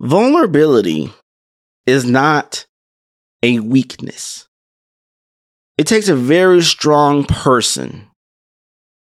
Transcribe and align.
Vulnerability 0.00 1.12
is 1.84 2.06
not 2.06 2.66
a 3.42 3.60
weakness. 3.60 4.48
It 5.76 5.86
takes 5.86 6.08
a 6.08 6.16
very 6.16 6.62
strong 6.62 7.24
person 7.24 8.08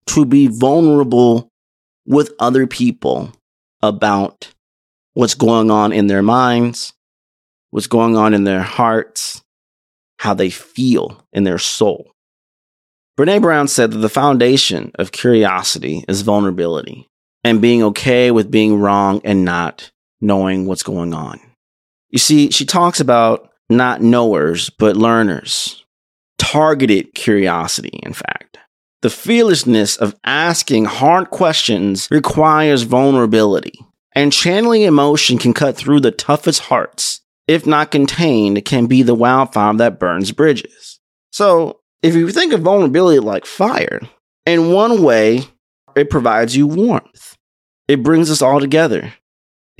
to 0.08 0.26
be 0.26 0.48
vulnerable 0.48 1.48
with 2.06 2.34
other 2.38 2.66
people 2.66 3.32
about 3.80 4.52
what's 5.14 5.34
going 5.34 5.70
on 5.70 5.92
in 5.92 6.08
their 6.08 6.22
minds, 6.22 6.92
what's 7.70 7.86
going 7.86 8.14
on 8.14 8.34
in 8.34 8.44
their 8.44 8.62
hearts, 8.62 9.42
how 10.18 10.34
they 10.34 10.50
feel 10.50 11.24
in 11.32 11.44
their 11.44 11.58
soul. 11.58 12.12
Brené 13.18 13.40
Brown 13.40 13.66
said 13.66 13.92
that 13.92 13.98
the 13.98 14.10
foundation 14.10 14.92
of 14.98 15.10
curiosity 15.10 16.04
is 16.06 16.20
vulnerability 16.20 17.08
and 17.42 17.62
being 17.62 17.82
okay 17.82 18.30
with 18.30 18.50
being 18.50 18.78
wrong 18.78 19.22
and 19.24 19.42
not 19.42 19.90
knowing 20.22 20.66
what's 20.66 20.82
going 20.82 21.12
on. 21.12 21.40
You 22.08 22.18
see, 22.18 22.50
she 22.50 22.64
talks 22.64 23.00
about 23.00 23.50
not 23.68 24.00
knowers, 24.00 24.70
but 24.70 24.96
learners. 24.96 25.84
Targeted 26.38 27.14
curiosity, 27.14 28.00
in 28.02 28.12
fact. 28.12 28.58
The 29.02 29.10
fearlessness 29.10 29.96
of 29.96 30.14
asking 30.24 30.84
hard 30.84 31.30
questions 31.30 32.08
requires 32.10 32.82
vulnerability, 32.82 33.78
and 34.14 34.32
channeling 34.32 34.82
emotion 34.82 35.38
can 35.38 35.52
cut 35.52 35.76
through 35.76 36.00
the 36.00 36.12
toughest 36.12 36.60
hearts. 36.60 37.20
If 37.48 37.66
not 37.66 37.90
contained, 37.90 38.58
it 38.58 38.64
can 38.64 38.86
be 38.86 39.02
the 39.02 39.14
wildfire 39.14 39.74
that 39.74 39.98
burns 39.98 40.30
bridges. 40.30 41.00
So, 41.32 41.80
if 42.02 42.14
you 42.14 42.30
think 42.30 42.52
of 42.52 42.60
vulnerability 42.60 43.18
like 43.18 43.46
fire, 43.46 44.00
in 44.46 44.72
one 44.72 45.02
way, 45.02 45.40
it 45.96 46.10
provides 46.10 46.56
you 46.56 46.66
warmth. 46.66 47.36
It 47.88 48.02
brings 48.02 48.30
us 48.30 48.42
all 48.42 48.60
together. 48.60 49.12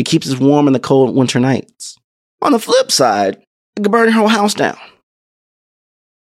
It 0.02 0.06
keeps 0.06 0.29
us 0.29 0.41
warm 0.41 0.66
in 0.66 0.73
the 0.73 0.80
cold 0.80 1.15
winter 1.15 1.38
nights. 1.38 1.97
On 2.41 2.51
the 2.51 2.59
flip 2.59 2.91
side, 2.91 3.37
it 3.77 3.84
can 3.84 3.92
burn 3.92 4.06
your 4.06 4.19
whole 4.19 4.27
house 4.27 4.53
down. 4.53 4.77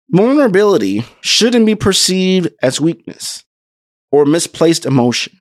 Vulnerability 0.09 1.05
shouldn't 1.22 1.66
be 1.66 1.75
perceived 1.75 2.50
as 2.61 2.81
weakness 2.81 3.45
or 4.11 4.25
misplaced 4.25 4.85
emotion, 4.85 5.39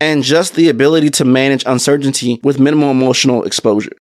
and 0.00 0.24
just 0.24 0.56
the 0.56 0.68
ability 0.68 1.08
to 1.10 1.24
manage 1.24 1.62
uncertainty 1.66 2.40
with 2.42 2.58
minimal 2.58 2.90
emotional 2.90 3.44
exposure. 3.44 3.92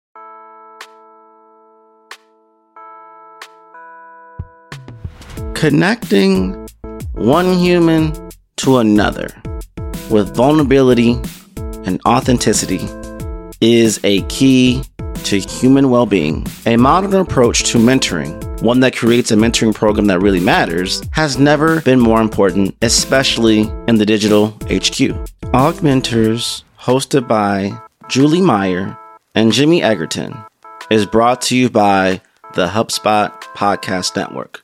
Connecting 5.53 6.67
one 7.12 7.59
human 7.59 8.31
to 8.56 8.79
another 8.79 9.29
with 10.09 10.34
vulnerability 10.34 11.21
and 11.84 12.01
authenticity 12.06 12.89
is 13.61 14.01
a 14.05 14.23
key 14.23 14.83
to 15.25 15.39
human 15.39 15.91
well 15.91 16.06
being. 16.06 16.47
A 16.67 16.77
modern 16.77 17.14
approach 17.14 17.65
to 17.65 17.78
mentoring, 17.78 18.62
one 18.62 18.81
that 18.81 18.97
creates 18.97 19.31
a 19.31 19.37
mentoring 19.37 19.75
program 19.75 20.06
that 20.06 20.20
really 20.20 20.41
matters, 20.41 21.03
has 21.12 21.39
never 21.39 21.81
been 21.83 22.00
more 22.00 22.20
important, 22.20 22.77
especially 22.83 23.70
in 23.87 23.97
the 23.97 24.06
digital 24.06 24.48
HQ. 24.70 25.15
Augmenters, 25.53 26.62
hosted 26.78 27.27
by 27.27 27.78
Julie 28.09 28.42
Meyer 28.42 28.97
and 29.34 29.53
Jimmy 29.53 29.83
Egerton, 29.83 30.37
is 30.91 31.06
brought 31.06 31.43
to 31.43 31.56
you 31.56 31.69
by 31.69 32.20
the 32.55 32.69
HubSpot 32.69 33.31
Podcast 33.55 34.17
Network, 34.17 34.62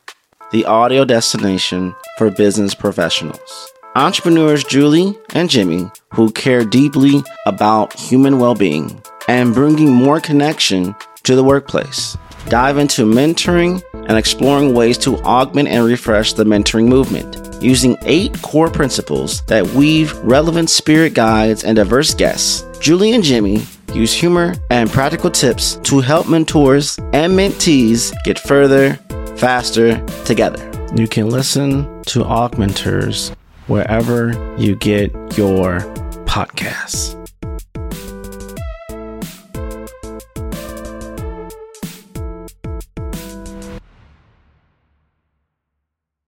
the 0.53 0.65
audio 0.65 1.05
destination 1.05 1.95
for 2.17 2.31
business 2.31 2.75
professionals. 2.75 3.74
Entrepreneurs 3.97 4.65
Julie 4.65 5.17
and 5.35 5.49
Jimmy, 5.49 5.89
who 6.13 6.33
care 6.33 6.65
deeply 6.65 7.23
about 7.47 7.93
human 7.93 8.41
well 8.41 8.57
being 8.57 9.01
and 9.29 9.55
bringing 9.55 9.93
more 9.93 10.21
connection 10.21 10.97
to 11.23 11.37
the 11.37 11.45
workplace. 11.45 12.19
Dive 12.49 12.79
into 12.79 13.07
mentoring 13.07 13.81
and 13.93 14.19
exploring 14.19 14.75
ways 14.75 14.99
to 14.99 15.17
augment 15.19 15.69
and 15.69 15.85
refresh 15.85 16.33
the 16.33 16.43
mentoring 16.43 16.89
movement 16.89 17.63
using 17.63 17.97
eight 18.03 18.37
core 18.43 18.69
principles 18.69 19.43
that 19.43 19.65
weave 19.69 20.13
relevant 20.25 20.71
spirit 20.71 21.15
guides 21.15 21.63
and 21.63 21.77
diverse 21.77 22.15
guests. 22.15 22.65
Julie 22.81 23.13
and 23.13 23.23
Jimmy 23.23 23.63
use 23.93 24.13
humor 24.13 24.57
and 24.71 24.91
practical 24.91 25.31
tips 25.31 25.77
to 25.85 26.01
help 26.01 26.29
mentors 26.29 26.99
and 27.13 27.33
mentees 27.33 28.13
get 28.25 28.41
further, 28.41 28.95
faster 29.37 30.05
together. 30.25 30.69
You 30.97 31.07
can 31.07 31.31
listen 31.31 32.03
to 32.07 32.25
Augmenters 32.25 33.33
wherever 33.67 34.33
you 34.59 34.77
get 34.77 35.11
your 35.37 35.81
podcasts. 36.27 37.15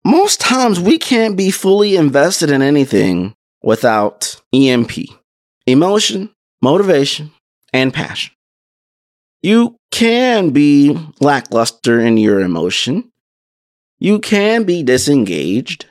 Most 0.04 0.40
times 0.40 0.80
we 0.80 0.98
can't 0.98 1.36
be 1.36 1.50
fully 1.50 1.96
invested 1.96 2.50
in 2.50 2.62
anything 2.62 3.34
without 3.62 4.40
EMP 4.54 4.92
emotion, 5.66 6.30
motivation, 6.62 7.30
and 7.74 7.92
passion. 7.92 8.34
You 9.42 9.76
can 9.90 10.50
be 10.50 10.98
lackluster 11.20 12.00
in 12.00 12.16
your 12.16 12.40
emotion. 12.40 13.12
You 13.98 14.18
can 14.18 14.64
be 14.64 14.82
disengaged. 14.82 15.86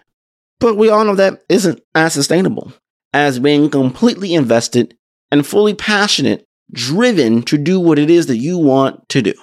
But 0.60 0.76
we 0.76 0.90
all 0.90 1.06
know 1.06 1.16
that 1.16 1.44
isn't 1.50 1.82
as 1.94 2.14
sustainable 2.14 2.74
as 3.14 3.40
being 3.40 3.70
completely 3.70 4.34
invested 4.34 4.98
and 5.32 5.46
fully 5.46 5.76
passionate, 5.76 6.46
driven 6.72 7.44
to 7.44 7.58
do 7.58 7.80
what 7.80 8.00
it 8.00 8.10
is 8.10 8.26
that 8.28 8.38
you 8.38 8.58
want 8.58 9.08
to 9.10 9.22
do. 9.22 9.34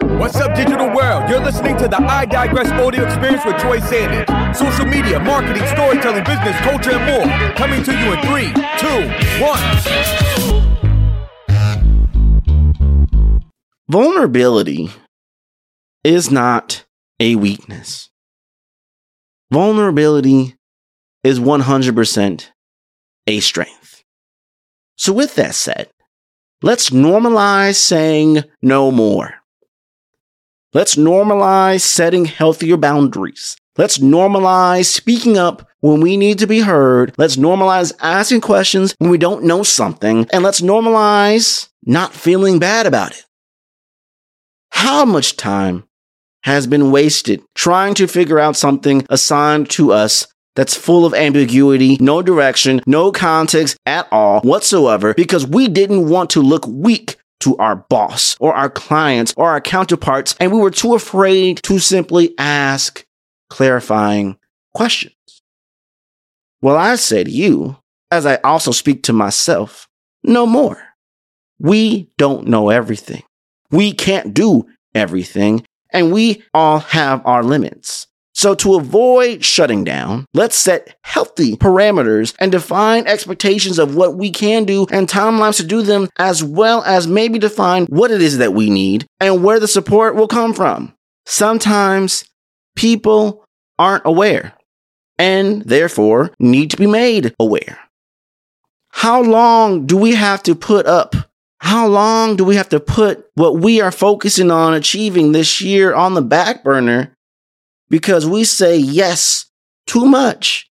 What's 0.00 0.36
up, 0.36 0.56
digital 0.56 0.86
world? 0.94 1.28
You're 1.28 1.40
listening 1.40 1.76
to 1.78 1.88
the 1.88 1.96
iDigress 1.96 2.70
audio 2.72 3.04
experience 3.04 3.44
with 3.44 3.56
Troy 3.58 3.80
Sandidge. 3.80 4.56
Social 4.56 4.86
media, 4.86 5.20
marketing, 5.20 5.66
storytelling, 5.68 6.24
business, 6.24 6.56
culture, 6.60 6.92
and 6.92 7.04
more. 7.04 7.26
Coming 7.54 7.82
to 7.82 7.92
you 7.92 8.12
in 8.12 8.20
three, 8.22 8.52
two, 8.78 9.10
one. 9.44 9.60
Vulnerability 13.88 14.90
is 16.02 16.30
not 16.30 16.84
a 17.20 17.36
weakness. 17.36 18.10
Vulnerability 19.50 20.56
is 21.22 21.38
100% 21.38 22.50
a 23.26 23.40
strength. 23.40 24.02
So, 24.96 25.12
with 25.12 25.34
that 25.36 25.54
said, 25.54 25.88
let's 26.62 26.90
normalize 26.90 27.76
saying 27.76 28.44
no 28.62 28.90
more. 28.90 29.34
Let's 30.72 30.96
normalize 30.96 31.80
setting 31.80 32.24
healthier 32.24 32.76
boundaries. 32.76 33.56
Let's 33.78 33.98
normalize 33.98 34.86
speaking 34.86 35.36
up 35.36 35.68
when 35.80 36.00
we 36.00 36.16
need 36.16 36.38
to 36.40 36.46
be 36.46 36.60
heard. 36.60 37.14
Let's 37.18 37.36
normalize 37.36 37.92
asking 38.00 38.40
questions 38.40 38.94
when 38.98 39.10
we 39.10 39.18
don't 39.18 39.44
know 39.44 39.62
something. 39.62 40.26
And 40.32 40.42
let's 40.42 40.60
normalize 40.60 41.68
not 41.84 42.12
feeling 42.14 42.58
bad 42.58 42.86
about 42.86 43.12
it. 43.12 43.24
How 44.70 45.04
much 45.04 45.36
time 45.36 45.84
has 46.46 46.66
been 46.66 46.92
wasted 46.92 47.42
trying 47.54 47.92
to 47.92 48.06
figure 48.06 48.38
out 48.38 48.56
something 48.56 49.04
assigned 49.10 49.68
to 49.68 49.92
us 49.92 50.28
that's 50.54 50.76
full 50.76 51.04
of 51.04 51.12
ambiguity, 51.12 51.98
no 52.00 52.22
direction, 52.22 52.80
no 52.86 53.12
context 53.12 53.76
at 53.84 54.08
all 54.12 54.40
whatsoever 54.40 55.12
because 55.12 55.44
we 55.44 55.68
didn't 55.68 56.08
want 56.08 56.30
to 56.30 56.40
look 56.40 56.66
weak 56.66 57.16
to 57.40 57.56
our 57.58 57.76
boss 57.76 58.36
or 58.40 58.54
our 58.54 58.70
clients 58.70 59.34
or 59.36 59.50
our 59.50 59.60
counterparts 59.60 60.34
and 60.40 60.52
we 60.52 60.58
were 60.58 60.70
too 60.70 60.94
afraid 60.94 61.60
to 61.64 61.80
simply 61.80 62.32
ask 62.38 63.04
clarifying 63.50 64.38
questions. 64.72 65.14
Well, 66.62 66.76
I 66.76 66.94
say 66.94 67.24
to 67.24 67.30
you, 67.30 67.76
as 68.10 68.24
I 68.24 68.36
also 68.36 68.70
speak 68.70 69.02
to 69.04 69.12
myself, 69.12 69.88
no 70.22 70.46
more. 70.46 70.80
We 71.58 72.10
don't 72.18 72.46
know 72.46 72.70
everything. 72.70 73.24
We 73.70 73.92
can't 73.92 74.32
do 74.32 74.66
everything 74.94 75.64
and 75.90 76.12
we 76.12 76.42
all 76.54 76.78
have 76.80 77.24
our 77.24 77.42
limits. 77.42 78.06
So 78.34 78.54
to 78.56 78.74
avoid 78.74 79.42
shutting 79.42 79.82
down, 79.82 80.26
let's 80.34 80.56
set 80.56 80.98
healthy 81.02 81.56
parameters 81.56 82.34
and 82.38 82.52
define 82.52 83.06
expectations 83.06 83.78
of 83.78 83.96
what 83.96 84.16
we 84.16 84.30
can 84.30 84.64
do 84.64 84.86
and 84.90 85.08
timelines 85.08 85.56
to 85.56 85.64
do 85.64 85.80
them, 85.80 86.08
as 86.18 86.44
well 86.44 86.82
as 86.84 87.06
maybe 87.06 87.38
define 87.38 87.86
what 87.86 88.10
it 88.10 88.20
is 88.20 88.36
that 88.36 88.52
we 88.52 88.68
need 88.68 89.06
and 89.20 89.42
where 89.42 89.58
the 89.58 89.66
support 89.66 90.16
will 90.16 90.28
come 90.28 90.52
from. 90.52 90.94
Sometimes 91.24 92.28
people 92.76 93.42
aren't 93.78 94.04
aware 94.04 94.52
and 95.18 95.62
therefore 95.62 96.30
need 96.38 96.70
to 96.72 96.76
be 96.76 96.86
made 96.86 97.34
aware. 97.40 97.78
How 98.90 99.22
long 99.22 99.86
do 99.86 99.96
we 99.96 100.14
have 100.14 100.42
to 100.42 100.54
put 100.54 100.86
up 100.86 101.14
how 101.58 101.86
long 101.86 102.36
do 102.36 102.44
we 102.44 102.56
have 102.56 102.68
to 102.70 102.80
put 102.80 103.26
what 103.34 103.58
we 103.58 103.80
are 103.80 103.92
focusing 103.92 104.50
on 104.50 104.74
achieving 104.74 105.32
this 105.32 105.60
year 105.60 105.94
on 105.94 106.14
the 106.14 106.22
back 106.22 106.62
burner 106.62 107.14
because 107.88 108.26
we 108.26 108.44
say 108.44 108.76
yes 108.76 109.46
too 109.86 110.04
much, 110.04 110.68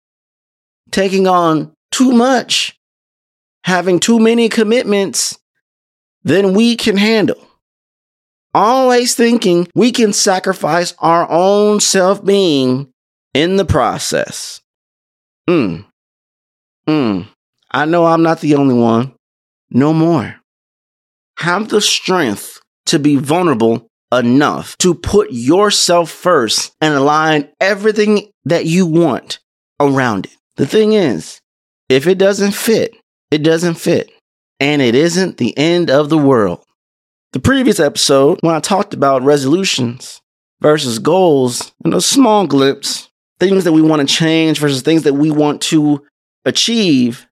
taking 0.91 1.27
on 1.27 1.73
too 1.91 2.13
much, 2.13 2.79
having 3.65 4.01
too 4.01 4.19
many 4.19 4.49
commitments, 4.49 5.39
than 6.23 6.55
we 6.55 6.77
can 6.77 6.97
handle. 6.97 7.47
Always 8.53 9.15
thinking 9.15 9.69
we 9.75 9.93
can 9.93 10.13
sacrifice 10.13 10.95
our 10.99 11.31
own 11.31 11.81
self 11.81 12.25
being 12.25 12.93
in 13.33 13.57
the 13.57 13.65
process. 13.65 14.61
Hmm. 15.49 15.83
Hmm. 16.87 17.23
I 17.71 17.85
know 17.85 18.07
I'm 18.07 18.23
not 18.23 18.41
the 18.41 18.57
only 18.57 18.75
one. 18.75 19.15
No 19.71 19.93
more. 19.93 20.40
Have 21.41 21.71
the 21.71 21.81
strength 21.81 22.61
to 22.87 22.99
be 22.99 23.17
vulnerable 23.17 23.89
enough 24.13 24.77
to 24.79 24.95
put 24.95 25.31
yourself 25.31 26.11
first 26.11 26.73
and 26.83 26.93
align 26.93 27.49
everything 27.61 28.31
that 28.45 28.67
you 28.67 28.85
want 28.85 29.39
around 29.81 30.27
it. 30.27 30.37
The 30.57 30.67
thing 30.67 30.93
is, 30.93 31.41
if 31.89 32.07
it 32.07 32.19
doesn't 32.19 32.53
fit, 32.53 32.95
it 33.31 33.43
doesn't 33.43 33.77
fit. 33.77 34.11
And 34.59 34.83
it 34.83 34.95
isn't 34.95 35.39
the 35.39 35.57
end 35.57 35.91
of 35.91 36.11
the 36.11 36.19
world. 36.19 36.63
The 37.33 37.41
previous 37.41 37.81
episode, 37.81 38.39
when 38.43 38.55
I 38.55 38.61
talked 38.61 38.93
about 38.93 39.23
resolutions 39.23 40.21
versus 40.61 40.99
goals 40.99 41.73
and 41.85 41.95
a 41.95 42.03
small 42.03 42.47
glimpse, 42.47 43.09
things 43.39 43.65
that 43.65 43.73
we 43.73 43.81
want 43.81 44.07
to 44.07 44.15
change 44.15 44.59
versus 44.59 44.83
things 44.83 45.05
that 45.05 45.15
we 45.15 45.31
want 45.31 45.63
to 45.63 46.05
achieve, 46.45 47.27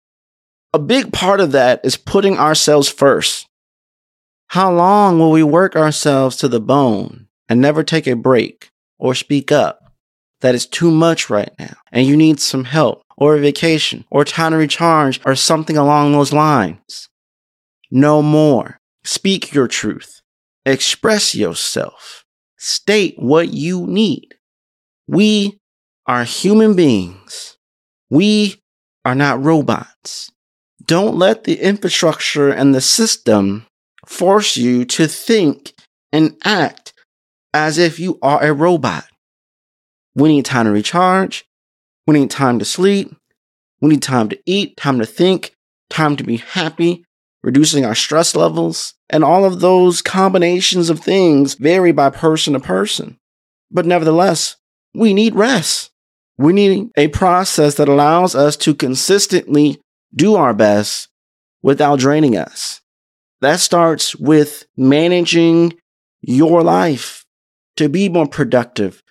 a 0.72 0.78
big 0.78 1.12
part 1.12 1.40
of 1.40 1.52
that 1.52 1.80
is 1.84 1.98
putting 1.98 2.38
ourselves 2.38 2.88
first. 2.88 3.47
How 4.52 4.72
long 4.72 5.18
will 5.18 5.30
we 5.30 5.42
work 5.42 5.76
ourselves 5.76 6.36
to 6.36 6.48
the 6.48 6.60
bone 6.60 7.28
and 7.50 7.60
never 7.60 7.82
take 7.82 8.06
a 8.06 8.16
break 8.16 8.70
or 8.98 9.14
speak 9.14 9.52
up 9.52 9.92
that 10.40 10.54
is 10.54 10.66
too 10.66 10.90
much 10.90 11.28
right 11.28 11.52
now 11.58 11.74
and 11.92 12.06
you 12.06 12.16
need 12.16 12.40
some 12.40 12.64
help 12.64 13.02
or 13.18 13.36
a 13.36 13.40
vacation 13.40 14.06
or 14.10 14.24
time 14.24 14.52
to 14.52 14.58
recharge 14.58 15.20
or 15.26 15.34
something 15.34 15.76
along 15.76 16.12
those 16.12 16.32
lines? 16.32 17.10
No 17.90 18.22
more. 18.22 18.80
Speak 19.04 19.52
your 19.52 19.68
truth. 19.68 20.22
Express 20.64 21.34
yourself. 21.34 22.24
State 22.56 23.16
what 23.18 23.52
you 23.52 23.86
need. 23.86 24.34
We 25.06 25.60
are 26.06 26.24
human 26.24 26.74
beings. 26.74 27.58
We 28.08 28.62
are 29.04 29.14
not 29.14 29.44
robots. 29.44 30.32
Don't 30.82 31.16
let 31.16 31.44
the 31.44 31.60
infrastructure 31.60 32.48
and 32.48 32.74
the 32.74 32.80
system 32.80 33.66
force 34.08 34.56
you 34.56 34.84
to 34.84 35.06
think 35.06 35.74
and 36.12 36.36
act 36.44 36.94
as 37.52 37.78
if 37.78 38.00
you 38.00 38.18
are 38.22 38.42
a 38.42 38.52
robot. 38.52 39.04
We 40.14 40.28
need 40.28 40.46
time 40.46 40.66
to 40.66 40.72
recharge. 40.72 41.44
We 42.06 42.18
need 42.18 42.30
time 42.30 42.58
to 42.58 42.64
sleep. 42.64 43.14
We 43.80 43.90
need 43.90 44.02
time 44.02 44.28
to 44.30 44.38
eat, 44.46 44.76
time 44.76 44.98
to 44.98 45.06
think, 45.06 45.54
time 45.90 46.16
to 46.16 46.24
be 46.24 46.38
happy, 46.38 47.04
reducing 47.42 47.84
our 47.84 47.94
stress 47.94 48.34
levels. 48.34 48.94
And 49.10 49.22
all 49.22 49.44
of 49.44 49.60
those 49.60 50.02
combinations 50.02 50.90
of 50.90 51.00
things 51.00 51.54
vary 51.54 51.92
by 51.92 52.10
person 52.10 52.54
to 52.54 52.60
person. 52.60 53.18
But 53.70 53.86
nevertheless, 53.86 54.56
we 54.94 55.14
need 55.14 55.34
rest. 55.34 55.90
We 56.38 56.52
need 56.52 56.90
a 56.96 57.08
process 57.08 57.74
that 57.74 57.88
allows 57.88 58.34
us 58.34 58.56
to 58.58 58.74
consistently 58.74 59.80
do 60.14 60.34
our 60.34 60.54
best 60.54 61.08
without 61.62 61.98
draining 61.98 62.36
us. 62.36 62.80
That 63.40 63.60
starts 63.60 64.16
with 64.16 64.66
managing 64.76 65.74
your 66.20 66.62
life 66.62 67.24
to 67.76 67.88
be 67.88 68.08
more 68.08 68.26
productive, 68.26 69.02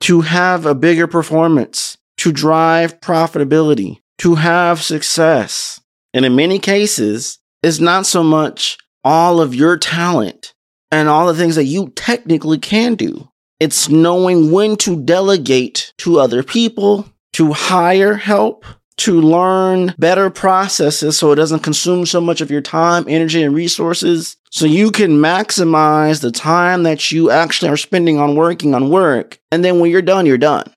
to 0.00 0.20
have 0.20 0.66
a 0.66 0.74
bigger 0.74 1.06
performance, 1.06 1.98
to 2.18 2.32
drive 2.32 3.00
profitability, 3.00 3.98
to 4.18 4.36
have 4.36 4.82
success. 4.82 5.80
And 6.14 6.24
in 6.24 6.36
many 6.36 6.58
cases, 6.58 7.38
it's 7.62 7.80
not 7.80 8.06
so 8.06 8.22
much 8.22 8.78
all 9.02 9.40
of 9.40 9.54
your 9.54 9.76
talent 9.76 10.54
and 10.92 11.08
all 11.08 11.26
the 11.26 11.34
things 11.34 11.56
that 11.56 11.64
you 11.64 11.88
technically 11.96 12.58
can 12.58 12.94
do. 12.94 13.28
It's 13.58 13.88
knowing 13.88 14.52
when 14.52 14.76
to 14.78 15.02
delegate 15.02 15.92
to 15.98 16.20
other 16.20 16.42
people, 16.42 17.08
to 17.34 17.52
hire 17.52 18.14
help, 18.14 18.64
to 18.98 19.20
learn 19.20 19.94
better 19.98 20.30
processes 20.30 21.18
so 21.18 21.32
it 21.32 21.36
doesn't 21.36 21.60
consume 21.60 22.06
so 22.06 22.20
much 22.20 22.40
of 22.40 22.50
your 22.50 22.60
time, 22.60 23.04
energy, 23.08 23.42
and 23.42 23.54
resources. 23.54 24.36
So 24.50 24.66
you 24.66 24.90
can 24.90 25.12
maximize 25.12 26.20
the 26.20 26.30
time 26.30 26.82
that 26.82 27.10
you 27.10 27.30
actually 27.30 27.70
are 27.70 27.76
spending 27.76 28.18
on 28.18 28.36
working 28.36 28.74
on 28.74 28.90
work. 28.90 29.38
And 29.50 29.64
then 29.64 29.80
when 29.80 29.90
you're 29.90 30.02
done, 30.02 30.26
you're 30.26 30.38
done. 30.38 30.72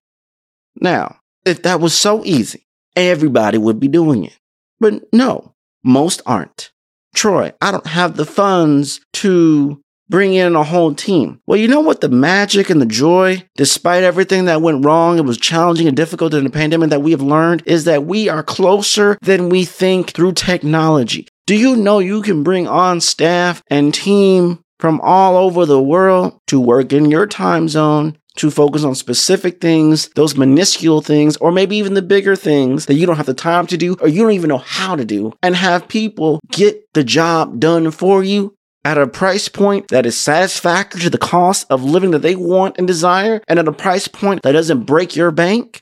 Now, 0.79 1.17
if 1.45 1.63
that 1.63 1.79
was 1.79 1.95
so 1.95 2.23
easy, 2.25 2.65
everybody 2.95 3.57
would 3.57 3.79
be 3.79 3.87
doing 3.87 4.25
it. 4.25 4.37
But 4.79 5.11
no, 5.13 5.53
most 5.83 6.21
aren't. 6.25 6.71
Troy, 7.13 7.53
I 7.61 7.71
don't 7.71 7.87
have 7.87 8.17
the 8.17 8.25
funds 8.25 8.99
to 9.13 9.81
bring 10.09 10.33
in 10.33 10.55
a 10.55 10.63
whole 10.63 10.93
team. 10.93 11.41
Well, 11.45 11.59
you 11.59 11.67
know 11.67 11.81
what? 11.81 12.01
The 12.01 12.09
magic 12.09 12.69
and 12.69 12.81
the 12.81 12.85
joy, 12.85 13.43
despite 13.55 14.03
everything 14.03 14.45
that 14.45 14.61
went 14.61 14.85
wrong, 14.85 15.17
it 15.17 15.25
was 15.25 15.37
challenging 15.37 15.87
and 15.87 15.97
difficult 15.97 16.33
in 16.33 16.43
the 16.43 16.49
pandemic 16.49 16.89
that 16.89 17.01
we 17.01 17.11
have 17.11 17.21
learned 17.21 17.63
is 17.65 17.85
that 17.85 18.05
we 18.05 18.29
are 18.29 18.43
closer 18.43 19.17
than 19.21 19.49
we 19.49 19.65
think 19.65 20.11
through 20.11 20.33
technology. 20.33 21.27
Do 21.45 21.55
you 21.55 21.75
know 21.75 21.99
you 21.99 22.21
can 22.21 22.43
bring 22.43 22.67
on 22.67 23.01
staff 23.01 23.61
and 23.69 23.93
team 23.93 24.59
from 24.79 24.99
all 25.01 25.37
over 25.37 25.65
the 25.65 25.81
world 25.81 26.39
to 26.47 26.59
work 26.59 26.91
in 26.91 27.09
your 27.09 27.27
time 27.27 27.69
zone 27.69 28.17
to 28.37 28.51
focus 28.51 28.83
on 28.83 28.95
specific 28.95 29.61
things, 29.61 30.09
those 30.15 30.35
minuscule 30.35 31.01
things, 31.01 31.37
or 31.37 31.51
maybe 31.51 31.77
even 31.77 31.93
the 31.93 32.01
bigger 32.01 32.35
things 32.35 32.85
that 32.85 32.95
you 32.95 33.05
don't 33.05 33.15
have 33.15 33.25
the 33.25 33.33
time 33.33 33.65
to 33.67 33.77
do 33.77 33.95
or 34.01 34.09
you 34.09 34.21
don't 34.21 34.33
even 34.33 34.49
know 34.49 34.57
how 34.57 34.95
to 34.95 35.05
do, 35.05 35.31
and 35.41 35.55
have 35.55 35.87
people 35.87 36.41
get 36.51 36.81
the 36.93 37.03
job 37.03 37.59
done 37.59 37.91
for 37.91 38.23
you 38.23 38.53
at 38.85 38.99
a 38.99 39.07
price 39.07 39.49
point 39.49 39.87
that 39.87 40.05
is 40.05 40.17
satisfactory 40.17 41.01
to 41.01 41.09
the 41.09 41.17
cost 41.17 41.65
of 41.71 41.83
living 41.83 42.11
that 42.11 42.21
they 42.21 42.35
want 42.35 42.77
and 42.77 42.87
desire, 42.87 43.41
and 43.47 43.57
at 43.57 43.67
a 43.67 43.73
price 43.73 44.07
point 44.07 44.43
that 44.43 44.51
doesn't 44.51 44.83
break 44.83 45.15
your 45.15 45.31
bank, 45.31 45.81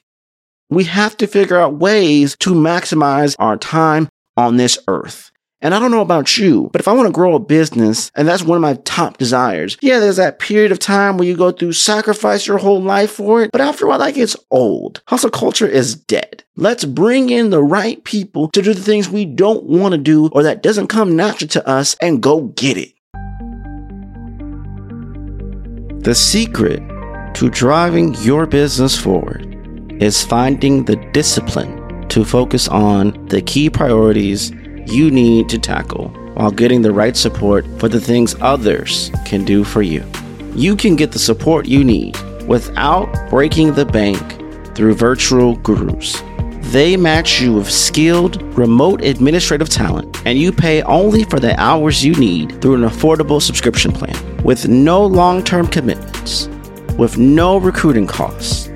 we 0.69 0.85
have 0.85 1.17
to 1.17 1.27
figure 1.27 1.57
out 1.57 1.75
ways 1.75 2.38
to 2.39 2.51
maximize 2.55 3.35
our 3.38 3.57
time 3.57 4.07
on 4.38 4.55
this 4.55 4.79
earth. 4.88 5.31
And 5.63 5.74
I 5.74 5.80
don't 5.80 5.92
know 5.92 6.01
about 6.01 6.38
you, 6.38 6.69
but 6.74 6.81
if 6.81 6.89
I 6.89 6.92
want 6.92 7.07
to 7.07 7.13
grow 7.13 7.36
a 7.36 7.39
business, 7.39 8.12
and 8.15 8.27
that's 8.27 8.44
one 8.44 8.57
of 8.57 8.62
my 8.62 8.74
top 8.83 9.18
desires, 9.18 9.77
yeah, 9.81 10.00
there's 10.00 10.18
that 10.18 10.38
period 10.38 10.74
of 10.74 10.80
time 10.80 11.18
where 11.18 11.25
you 11.25 11.38
go 11.38 11.51
through 11.51 11.71
sacrifice 11.71 12.45
your 12.45 12.57
whole 12.57 12.81
life 12.81 13.12
for 13.12 13.42
it, 13.42 13.50
but 13.50 13.62
after 13.62 13.86
a 13.86 13.88
while 13.88 14.00
that 14.00 14.13
gets 14.13 14.36
old. 14.51 15.01
Hustle 15.07 15.30
culture 15.30 15.65
is 15.65 15.95
dead. 15.95 16.44
Let's 16.57 16.83
bring 16.83 17.30
in 17.30 17.50
the 17.50 17.63
right 17.63 18.04
people 18.04 18.50
to 18.50 18.62
do 18.62 18.74
the 18.74 18.81
things 18.81 19.07
we 19.07 19.24
don't 19.24 19.63
want 19.63 19.94
to 19.94 19.98
do 19.98 20.27
or 20.33 20.44
that 20.44 20.63
doesn't 20.63 20.88
come 20.88 21.15
natural 21.15 21.48
to 21.51 21.65
us 21.65 21.95
and 22.01 22.21
go 22.21 22.42
get 22.42 22.75
it. 22.75 22.92
The 26.03 26.13
secret 26.13 26.84
to 27.36 27.50
driving 27.50 28.15
your 28.15 28.46
business 28.46 28.98
forward 28.98 29.48
is 30.01 30.25
finding 30.25 30.84
the 30.84 30.98
discipline 31.13 32.05
to 32.10 32.25
focus 32.25 32.67
on 32.67 33.27
the 33.27 33.41
key 33.41 33.70
priorities 33.70 34.51
you 34.88 35.12
need 35.12 35.50
to 35.50 35.60
tackle 35.60 36.10
while 36.36 36.52
getting 36.52 36.82
the 36.82 36.92
right 36.92 37.16
support 37.16 37.66
for 37.80 37.88
the 37.88 38.02
things 38.02 38.36
others 38.42 39.12
can 39.25 39.46
do 39.46 39.63
for 39.63 39.82
you. 39.82 40.04
You 40.56 40.75
can 40.75 40.96
get 40.96 41.12
the 41.12 41.20
support 41.20 41.68
you 41.68 41.84
need 41.84 42.18
without 42.48 43.30
breaking 43.30 43.74
the 43.74 43.86
bank 43.86 44.75
through 44.75 44.96
virtual 44.96 45.56
gurus. 45.58 46.22
They 46.72 46.98
match 46.98 47.40
you 47.40 47.54
with 47.54 47.70
skilled 47.70 48.42
remote 48.58 49.04
administrative 49.04 49.70
talent, 49.70 50.22
and 50.25 50.40
you 50.40 50.52
pay 50.52 50.82
only 50.84 51.24
for 51.24 51.40
the 51.40 51.60
hours 51.60 52.04
you 52.04 52.16
need 52.16 52.62
through 52.62 52.75
an 52.75 52.90
affordable 52.90 53.42
subscription 53.42 53.92
plan 53.92 54.16
with 54.44 54.68
no 54.68 55.06
long 55.06 55.44
term 55.44 55.68
commitments, 55.68 56.48
with 56.98 57.18
no 57.18 57.58
recruiting 57.58 58.08
costs. 58.08 58.70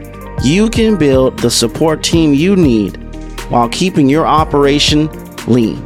You 0.44 0.70
can 0.70 0.98
build 0.98 1.40
the 1.40 1.50
support 1.50 2.04
team 2.04 2.34
you 2.34 2.56
need 2.56 2.98
while 3.50 3.70
keeping 3.70 4.08
your 4.08 4.28
operation 4.28 5.10
lean, 5.48 5.84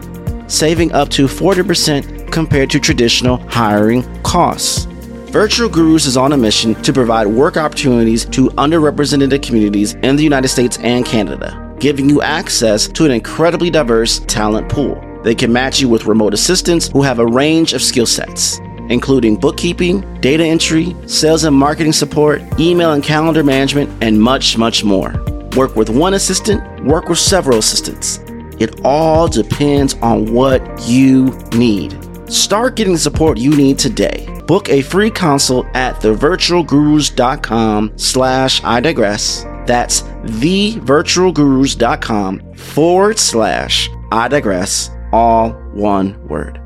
saving 0.51 0.91
up 0.91 1.09
to 1.09 1.25
40% 1.25 2.31
compared 2.31 2.69
to 2.69 2.79
traditional 2.79 3.37
hiring 3.49 4.03
costs. 4.23 4.85
Virtual 5.31 5.69
Gurus 5.69 6.05
is 6.05 6.17
on 6.17 6.33
a 6.33 6.37
mission 6.37 6.75
to 6.83 6.91
provide 6.91 7.25
work 7.25 7.57
opportunities 7.57 8.25
to 8.25 8.49
underrepresented 8.51 9.41
communities 9.41 9.93
in 10.03 10.15
the 10.15 10.23
United 10.23 10.49
States 10.49 10.77
and 10.79 11.05
Canada 11.05 11.61
giving 11.81 12.07
you 12.07 12.21
access 12.21 12.87
to 12.87 13.05
an 13.05 13.11
incredibly 13.11 13.71
diverse 13.71 14.19
talent 14.27 14.69
pool. 14.69 15.01
They 15.23 15.33
can 15.33 15.51
match 15.51 15.81
you 15.81 15.89
with 15.89 16.05
remote 16.05 16.33
assistants 16.33 16.87
who 16.87 17.01
have 17.01 17.17
a 17.17 17.25
range 17.25 17.73
of 17.73 17.81
skill 17.81 18.05
sets, 18.05 18.59
including 18.89 19.35
bookkeeping, 19.35 20.01
data 20.21 20.45
entry, 20.45 20.95
sales 21.07 21.43
and 21.43 21.55
marketing 21.55 21.93
support, 21.93 22.41
email 22.59 22.93
and 22.93 23.03
calendar 23.03 23.43
management, 23.43 23.91
and 24.03 24.21
much, 24.21 24.57
much 24.59 24.83
more. 24.83 25.13
Work 25.57 25.75
with 25.75 25.89
one 25.89 26.13
assistant, 26.13 26.85
work 26.85 27.09
with 27.09 27.17
several 27.17 27.57
assistants. 27.57 28.19
It 28.61 28.79
all 28.83 29.27
depends 29.27 29.95
on 30.03 30.31
what 30.31 30.61
you 30.87 31.35
need. 31.55 31.97
Start 32.31 32.75
getting 32.75 32.93
the 32.93 32.99
support 32.99 33.39
you 33.39 33.57
need 33.57 33.79
today. 33.79 34.27
Book 34.45 34.69
a 34.69 34.83
free 34.83 35.09
consult 35.09 35.65
at 35.73 35.95
thevirtualgurus.com 35.95 37.93
slash 37.95 38.63
I 38.63 38.79
digress. 38.79 39.41
That's 39.65 40.03
thevirtualgurus.com 40.03 42.53
forward 42.53 43.17
slash 43.17 43.89
I 44.11 44.27
digress, 44.27 44.91
all 45.11 45.53
one 45.73 46.27
word. 46.27 46.61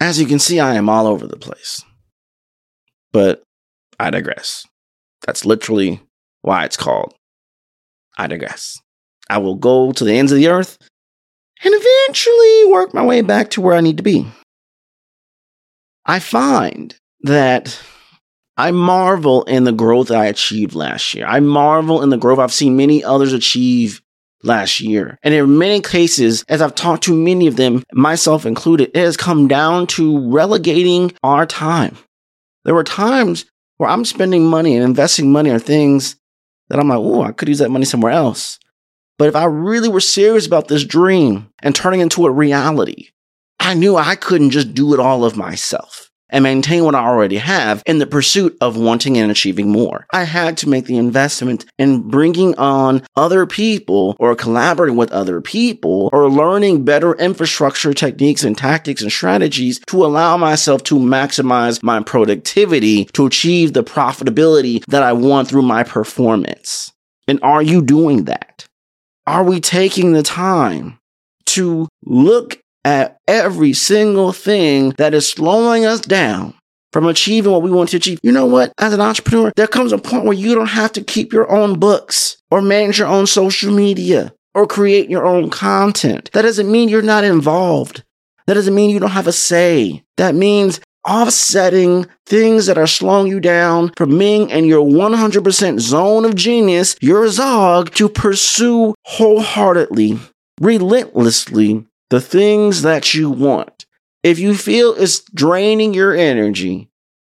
As 0.00 0.18
you 0.18 0.24
can 0.24 0.38
see, 0.38 0.58
I 0.58 0.76
am 0.76 0.88
all 0.88 1.06
over 1.06 1.26
the 1.26 1.36
place. 1.36 1.84
But 3.12 3.42
I 4.00 4.08
digress. 4.08 4.64
That's 5.26 5.44
literally 5.44 6.00
why 6.44 6.64
it's 6.66 6.76
called 6.76 7.14
I 8.18 8.26
digress. 8.26 8.78
I 9.28 9.38
will 9.38 9.56
go 9.56 9.92
to 9.92 10.04
the 10.04 10.12
ends 10.12 10.30
of 10.30 10.36
the 10.36 10.48
earth 10.48 10.78
and 11.64 11.74
eventually 11.74 12.72
work 12.72 12.92
my 12.92 13.04
way 13.04 13.22
back 13.22 13.50
to 13.50 13.60
where 13.60 13.74
I 13.74 13.80
need 13.80 13.96
to 13.96 14.02
be. 14.02 14.26
I 16.04 16.18
find 16.18 16.94
that 17.22 17.80
I 18.58 18.70
marvel 18.70 19.44
in 19.44 19.64
the 19.64 19.72
growth 19.72 20.10
I 20.10 20.26
achieved 20.26 20.74
last 20.74 21.14
year. 21.14 21.26
I 21.26 21.40
marvel 21.40 22.02
in 22.02 22.10
the 22.10 22.18
growth 22.18 22.38
I've 22.38 22.52
seen 22.52 22.76
many 22.76 23.02
others 23.02 23.32
achieve 23.32 24.02
last 24.42 24.80
year. 24.80 25.18
And 25.22 25.32
in 25.32 25.56
many 25.56 25.80
cases, 25.80 26.44
as 26.48 26.60
I've 26.60 26.74
talked 26.74 27.04
to 27.04 27.16
many 27.16 27.46
of 27.46 27.56
them, 27.56 27.82
myself 27.94 28.44
included, 28.44 28.90
it 28.94 29.00
has 29.00 29.16
come 29.16 29.48
down 29.48 29.86
to 29.88 30.30
relegating 30.30 31.14
our 31.22 31.46
time. 31.46 31.96
There 32.64 32.74
were 32.74 32.84
times 32.84 33.46
where 33.78 33.88
I'm 33.88 34.04
spending 34.04 34.46
money 34.46 34.76
and 34.76 34.84
investing 34.84 35.32
money 35.32 35.50
on 35.50 35.58
things 35.58 36.16
that 36.68 36.78
I'm 36.78 36.88
like, 36.88 36.98
oh, 36.98 37.22
I 37.22 37.32
could 37.32 37.48
use 37.48 37.58
that 37.58 37.70
money 37.70 37.84
somewhere 37.84 38.12
else. 38.12 38.58
But 39.18 39.28
if 39.28 39.36
I 39.36 39.44
really 39.44 39.88
were 39.88 40.00
serious 40.00 40.46
about 40.46 40.68
this 40.68 40.84
dream 40.84 41.50
and 41.62 41.74
turning 41.74 42.00
into 42.00 42.26
a 42.26 42.30
reality, 42.30 43.10
I 43.60 43.74
knew 43.74 43.96
I 43.96 44.16
couldn't 44.16 44.50
just 44.50 44.74
do 44.74 44.92
it 44.92 45.00
all 45.00 45.24
of 45.24 45.36
myself 45.36 46.03
and 46.34 46.42
maintain 46.42 46.84
what 46.84 46.96
I 46.96 47.06
already 47.06 47.36
have 47.36 47.82
in 47.86 48.00
the 48.00 48.06
pursuit 48.06 48.58
of 48.60 48.76
wanting 48.76 49.16
and 49.16 49.30
achieving 49.30 49.70
more. 49.70 50.06
I 50.12 50.24
had 50.24 50.58
to 50.58 50.68
make 50.68 50.86
the 50.86 50.98
investment 50.98 51.64
in 51.78 52.10
bringing 52.10 52.56
on 52.56 53.06
other 53.16 53.46
people 53.46 54.16
or 54.18 54.34
collaborating 54.34 54.96
with 54.96 55.12
other 55.12 55.40
people 55.40 56.10
or 56.12 56.28
learning 56.28 56.84
better 56.84 57.14
infrastructure 57.14 57.94
techniques 57.94 58.42
and 58.42 58.58
tactics 58.58 59.00
and 59.00 59.12
strategies 59.12 59.78
to 59.86 60.04
allow 60.04 60.36
myself 60.36 60.82
to 60.84 60.96
maximize 60.96 61.82
my 61.84 62.02
productivity 62.02 63.04
to 63.06 63.26
achieve 63.26 63.72
the 63.72 63.84
profitability 63.84 64.84
that 64.86 65.04
I 65.04 65.12
want 65.12 65.48
through 65.48 65.62
my 65.62 65.84
performance. 65.84 66.92
And 67.28 67.38
are 67.42 67.62
you 67.62 67.80
doing 67.80 68.24
that? 68.24 68.66
Are 69.26 69.44
we 69.44 69.60
taking 69.60 70.12
the 70.12 70.24
time 70.24 70.98
to 71.46 71.88
look 72.04 72.58
at 72.84 73.18
every 73.26 73.72
single 73.72 74.32
thing 74.32 74.90
that 74.98 75.14
is 75.14 75.28
slowing 75.28 75.84
us 75.84 76.00
down 76.00 76.54
from 76.92 77.06
achieving 77.06 77.50
what 77.50 77.62
we 77.62 77.72
want 77.72 77.90
to 77.90 77.96
achieve. 77.96 78.20
You 78.22 78.30
know 78.30 78.46
what? 78.46 78.72
As 78.78 78.92
an 78.92 79.00
entrepreneur, 79.00 79.52
there 79.56 79.66
comes 79.66 79.92
a 79.92 79.98
point 79.98 80.24
where 80.24 80.34
you 80.34 80.54
don't 80.54 80.66
have 80.68 80.92
to 80.92 81.02
keep 81.02 81.32
your 81.32 81.50
own 81.50 81.78
books 81.78 82.36
or 82.50 82.62
manage 82.62 82.98
your 82.98 83.08
own 83.08 83.26
social 83.26 83.72
media 83.72 84.32
or 84.54 84.66
create 84.66 85.10
your 85.10 85.26
own 85.26 85.50
content. 85.50 86.30
That 86.32 86.42
doesn't 86.42 86.70
mean 86.70 86.88
you're 86.88 87.02
not 87.02 87.24
involved. 87.24 88.04
That 88.46 88.54
doesn't 88.54 88.74
mean 88.74 88.90
you 88.90 89.00
don't 89.00 89.10
have 89.10 89.26
a 89.26 89.32
say. 89.32 90.04
That 90.18 90.34
means 90.34 90.80
offsetting 91.08 92.06
things 92.26 92.66
that 92.66 92.78
are 92.78 92.86
slowing 92.86 93.26
you 93.26 93.40
down 93.40 93.92
from 93.96 94.16
being 94.16 94.50
in 94.50 94.64
your 94.64 94.84
100% 94.86 95.80
zone 95.80 96.24
of 96.24 96.36
genius, 96.36 96.96
your 97.00 97.28
zog, 97.28 97.92
to 97.94 98.08
pursue 98.08 98.94
wholeheartedly, 99.04 100.18
relentlessly 100.60 101.84
the 102.14 102.20
things 102.20 102.82
that 102.82 103.12
you 103.12 103.28
want. 103.28 103.86
If 104.22 104.38
you 104.38 104.54
feel 104.54 104.94
it's 104.94 105.18
draining 105.34 105.94
your 105.94 106.14
energy 106.14 106.88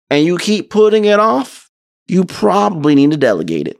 and 0.09 0.23
you 0.23 0.37
keep 0.37 0.69
putting 0.69 1.03
it 1.03 1.19
off, 1.19 1.69
you 2.07 2.23
probably 2.23 2.95
need 2.95 3.11
to 3.11 3.17
delegate 3.17 3.67
it. 3.67 3.77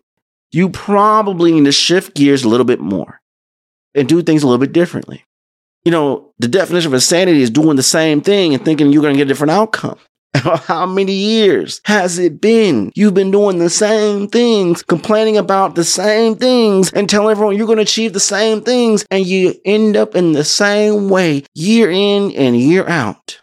You 0.52 0.70
probably 0.70 1.54
need 1.54 1.64
to 1.64 1.72
shift 1.72 2.16
gears 2.16 2.44
a 2.44 2.50
little 2.50 2.66
bit 2.66 2.82
more 2.82 3.22
and 3.96 4.10
do 4.10 4.22
things 4.22 4.44
a 4.44 4.46
little 4.46 4.60
bit 4.60 4.74
differently. 4.74 5.24
You 5.86 5.94
know, 5.94 6.34
the 6.38 6.50
definition 6.50 6.90
of 6.90 6.94
insanity 6.94 7.42
is 7.44 7.50
doing 7.50 7.78
the 7.78 7.82
same 7.82 8.20
thing 8.20 8.54
and 8.54 8.66
thinking 8.66 8.92
you're 8.92 9.02
going 9.02 9.14
to 9.14 9.18
get 9.18 9.28
a 9.28 9.30
different 9.30 9.52
outcome. 9.52 10.00
How 10.36 10.86
many 10.86 11.14
years 11.14 11.82
has 11.86 12.20
it 12.20 12.40
been? 12.40 12.92
You've 12.96 13.16
been 13.16 13.32
doing 13.32 13.58
the 13.58 13.70
same 13.70 14.28
things, 14.28 14.84
complaining 14.84 15.38
about 15.38 15.76
the 15.76 15.84
same 15.84 16.36
things, 16.36 16.92
and 16.94 17.10
telling 17.10 17.32
everyone 17.32 17.58
you're 17.58 17.66
going 17.66 17.78
to 17.78 17.84
achieve 17.84 18.14
the 18.14 18.20
same 18.20 18.62
things, 18.62 19.06
and 19.10 19.26
you 19.26 19.56
end 19.66 19.98
up 19.98 20.16
in 20.16 20.34
the 20.34 20.44
same 20.44 21.10
way 21.10 21.44
year 21.56 21.90
in 21.90 22.32
and 22.34 22.56
year 22.56 22.88
out. 22.88 23.42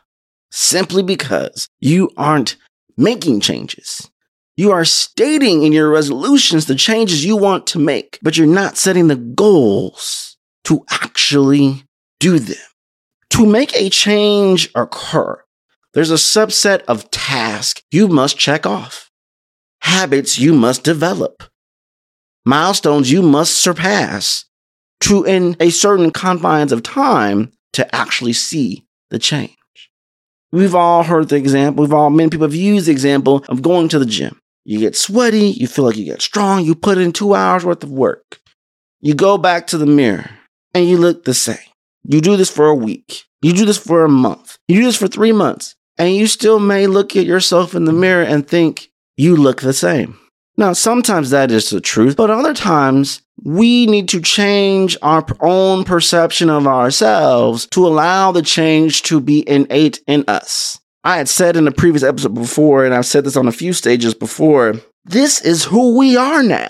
Simply 0.53 1.03
because 1.03 1.69
you 1.81 2.11
aren't 2.17 2.57
making 2.97 3.41
changes. 3.41 4.09
You 4.57 4.71
are 4.73 4.85
stating 4.85 5.65
in 5.65 5.73
your 5.73 5.91
resolutions 5.91 6.67
the 6.67 6.77
changes 6.77 7.25
you 7.25 7.37
want 7.37 7.67
to 7.69 7.79
make, 7.79 8.19
but 8.23 8.39
you're 8.39 8.47
not 8.47 8.79
setting 8.79 9.09
the 9.09 9.17
goals 9.17 10.37
to 10.65 10.85
actually 10.91 11.85
do 12.21 12.39
them. 12.39 12.57
To 13.31 13.45
make 13.45 13.75
a 13.77 13.91
change 13.91 14.71
occur, 14.75 15.43
there's 15.97 16.11
a 16.11 16.15
subset 16.17 16.83
of 16.89 17.11
tasks 17.11 17.83
you 17.91 18.07
must 18.07 18.37
check 18.37 18.67
off, 18.67 19.11
habits 19.81 20.39
you 20.39 20.53
must 20.53 20.85
develop, 20.85 21.45
milestones 22.45 23.11
you 23.11 23.23
must 23.23 23.55
surpass 23.55 24.45
to 25.01 25.25
in 25.25 25.57
a 25.59 25.71
certain 25.71 26.11
confines 26.11 26.71
of 26.71 26.83
time 26.83 27.51
to 27.73 27.95
actually 27.95 28.35
see 28.35 28.85
the 29.09 29.19
change. 29.19 29.57
We've 30.53 30.75
all 30.75 31.03
heard 31.03 31.31
the 31.31 31.37
example, 31.37 31.83
we've 31.83 31.95
all, 31.95 32.11
many 32.11 32.29
people 32.29 32.47
have 32.47 32.55
used 32.55 32.89
the 32.89 32.93
example 32.93 33.43
of 33.49 33.63
going 33.63 33.89
to 33.89 33.99
the 33.99 34.05
gym. 34.05 34.39
You 34.67 34.79
get 34.79 34.97
sweaty, 34.97 35.49
you 35.53 35.67
feel 35.67 35.87
like 35.87 35.97
you 35.97 36.05
get 36.05 36.21
strong, 36.21 36.63
you 36.63 36.75
put 36.75 36.99
in 36.99 37.13
two 37.13 37.35
hours 37.35 37.65
worth 37.65 37.83
of 37.83 37.91
work. 37.91 38.39
You 39.01 39.15
go 39.15 39.39
back 39.39 39.67
to 39.69 39.79
the 39.79 39.87
mirror 39.87 40.29
and 40.75 40.87
you 40.87 40.99
look 40.99 41.25
the 41.25 41.33
same. 41.33 41.57
You 42.05 42.21
do 42.21 42.37
this 42.37 42.51
for 42.51 42.67
a 42.67 42.75
week. 42.75 43.23
You 43.41 43.55
do 43.55 43.65
this 43.65 43.79
for 43.79 44.05
a 44.05 44.11
month. 44.11 44.59
You 44.69 44.81
do 44.81 44.85
this 44.85 44.99
for 44.99 45.09
three 45.09 45.33
months 45.33 45.75
and 45.99 46.15
you 46.15 46.27
still 46.27 46.59
may 46.59 46.87
look 46.87 47.17
at 47.17 47.27
yourself 47.27 47.75
in 47.75 47.85
the 47.85 47.93
mirror 47.93 48.23
and 48.23 48.47
think 48.47 48.91
you 49.17 49.37
look 49.37 49.61
the 49.61 49.73
same. 49.73 50.19
Now, 50.59 50.73
sometimes 50.73 51.31
that 51.31 51.51
is 51.51 51.69
the 51.71 51.81
truth, 51.81 52.17
but 52.17 52.31
other 52.31 52.55
times 52.55 53.21
we 53.45 53.87
need 53.87 54.09
to 54.09 54.21
change 54.21 54.97
our 55.03 55.25
own 55.41 55.85
perception 55.85 56.49
of 56.49 56.67
ourselves 56.67 57.67
to 57.69 57.87
allow 57.87 58.33
the 58.33 58.43
change 58.43 59.03
to 59.03 59.21
be 59.21 59.47
innate 59.49 60.01
in 60.07 60.25
us. 60.29 60.79
I 61.05 61.19
had 61.19 61.29
said 61.29 61.57
in 61.57 61.69
a 61.69 61.73
previous 61.73 62.03
episode 62.03 62.35
before, 62.35 62.85
and 62.85 62.95
I've 62.95 63.07
said 63.07 63.25
this 63.25 63.37
on 63.37 63.47
a 63.47 63.53
few 63.53 63.73
stages 63.73 64.15
before, 64.15 64.75
this 65.05 65.41
is 65.43 65.65
who 65.65 65.97
we 65.97 66.17
are 66.17 66.43
now. 66.43 66.69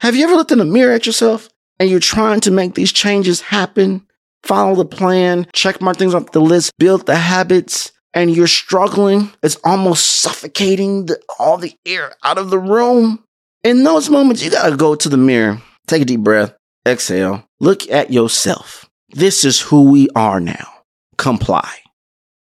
Have 0.00 0.16
you 0.16 0.24
ever 0.24 0.34
looked 0.34 0.52
in 0.52 0.58
the 0.58 0.64
mirror 0.64 0.92
at 0.92 1.06
yourself 1.06 1.48
and 1.78 1.88
you're 1.88 2.00
trying 2.00 2.40
to 2.40 2.50
make 2.50 2.74
these 2.74 2.92
changes 2.92 3.40
happen? 3.42 4.06
Follow 4.42 4.74
the 4.74 4.84
plan, 4.84 5.46
check 5.52 5.80
mark 5.80 5.98
things 5.98 6.14
off 6.14 6.32
the 6.32 6.40
list, 6.40 6.72
build 6.78 7.06
the 7.06 7.16
habits, 7.16 7.92
and 8.16 8.34
you're 8.34 8.46
struggling, 8.46 9.30
it's 9.42 9.58
almost 9.62 10.06
suffocating 10.06 11.04
the, 11.04 11.20
all 11.38 11.58
the 11.58 11.74
air 11.84 12.14
out 12.24 12.38
of 12.38 12.48
the 12.48 12.58
room. 12.58 13.22
In 13.62 13.84
those 13.84 14.08
moments, 14.08 14.42
you 14.42 14.50
gotta 14.50 14.74
go 14.74 14.94
to 14.94 15.08
the 15.10 15.18
mirror, 15.18 15.60
take 15.86 16.00
a 16.00 16.06
deep 16.06 16.20
breath, 16.20 16.56
exhale, 16.88 17.46
look 17.60 17.88
at 17.90 18.10
yourself. 18.10 18.88
This 19.10 19.44
is 19.44 19.60
who 19.60 19.90
we 19.90 20.08
are 20.16 20.40
now. 20.40 20.66
Comply. 21.18 21.70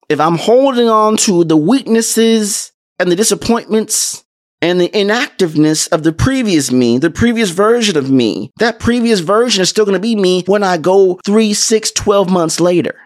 If 0.08 0.18
I'm 0.18 0.38
holding 0.38 0.88
on 0.88 1.18
to 1.18 1.44
the 1.44 1.58
weaknesses 1.58 2.72
and 2.98 3.12
the 3.12 3.16
disappointments 3.16 4.24
and 4.62 4.80
the 4.80 4.98
inactiveness 4.98 5.88
of 5.88 6.04
the 6.04 6.12
previous 6.12 6.72
me, 6.72 6.96
the 6.96 7.10
previous 7.10 7.50
version 7.50 7.98
of 7.98 8.10
me, 8.10 8.50
that 8.58 8.80
previous 8.80 9.20
version 9.20 9.60
is 9.60 9.68
still 9.68 9.84
gonna 9.84 9.98
be 9.98 10.16
me 10.16 10.42
when 10.46 10.62
I 10.62 10.78
go 10.78 11.20
three, 11.26 11.52
six, 11.52 11.90
12 11.90 12.30
months 12.30 12.60
later. 12.60 12.98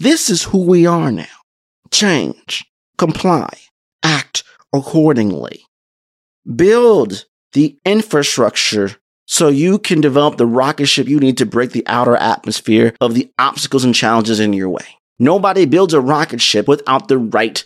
This 0.00 0.28
is 0.28 0.42
who 0.42 0.66
we 0.66 0.84
are 0.84 1.10
now 1.10 1.24
change, 1.94 2.64
comply, 2.98 3.48
act 4.02 4.42
accordingly. 4.74 5.64
Build 6.56 7.24
the 7.52 7.78
infrastructure 7.84 8.96
so 9.26 9.48
you 9.48 9.78
can 9.78 10.00
develop 10.00 10.36
the 10.36 10.46
rocket 10.46 10.86
ship 10.86 11.08
you 11.08 11.20
need 11.20 11.38
to 11.38 11.46
break 11.46 11.70
the 11.70 11.86
outer 11.86 12.16
atmosphere 12.16 12.94
of 13.00 13.14
the 13.14 13.30
obstacles 13.38 13.84
and 13.84 13.94
challenges 13.94 14.40
in 14.40 14.52
your 14.52 14.68
way. 14.68 14.84
Nobody 15.18 15.64
builds 15.64 15.94
a 15.94 16.00
rocket 16.00 16.42
ship 16.42 16.66
without 16.66 17.08
the 17.08 17.16
right 17.16 17.64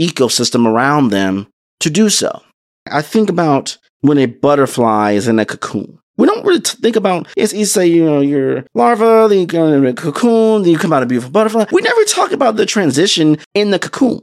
ecosystem 0.00 0.66
around 0.66 1.08
them 1.08 1.48
to 1.80 1.90
do 1.90 2.10
so. 2.10 2.42
I 2.90 3.02
think 3.02 3.30
about 3.30 3.78
when 4.02 4.18
a 4.18 4.26
butterfly 4.26 5.12
is 5.12 5.26
in 5.26 5.38
a 5.38 5.46
cocoon. 5.46 5.99
We 6.20 6.26
don't 6.26 6.44
really 6.44 6.60
think 6.60 6.96
about 6.96 7.28
it's 7.34 7.54
you 7.54 7.64
say 7.64 7.86
you 7.86 8.04
know 8.04 8.20
your 8.20 8.66
larva, 8.74 9.26
then 9.30 9.38
you 9.38 9.46
go 9.46 9.72
in 9.72 9.86
a 9.86 9.94
cocoon, 9.94 10.60
then 10.60 10.70
you 10.70 10.76
come 10.76 10.92
out 10.92 11.02
a 11.02 11.06
beautiful 11.06 11.30
butterfly. 11.30 11.64
We 11.72 11.80
never 11.80 12.04
talk 12.04 12.32
about 12.32 12.56
the 12.56 12.66
transition 12.66 13.38
in 13.54 13.70
the 13.70 13.78
cocoon. 13.78 14.20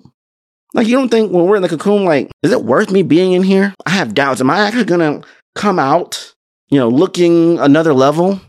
Like 0.75 0.85
you 0.85 0.95
don't 0.95 1.09
think 1.09 1.31
when 1.31 1.45
we're 1.45 1.55
in 1.55 1.63
the 1.63 1.69
cocoon, 1.69 2.05
like, 2.05 2.29
is 2.43 2.51
it 2.51 2.63
worth 2.63 2.91
me 2.91 3.01
being 3.01 3.33
in 3.33 3.41
here? 3.41 3.73
I 3.87 3.89
have 3.89 4.13
doubts. 4.13 4.41
Am 4.41 4.51
I 4.51 4.59
actually 4.59 4.83
gonna 4.83 5.23
come 5.55 5.79
out, 5.79 6.35
you 6.69 6.77
know, 6.77 6.87
looking 6.87 7.57
another 7.57 7.95
level? 7.95 8.41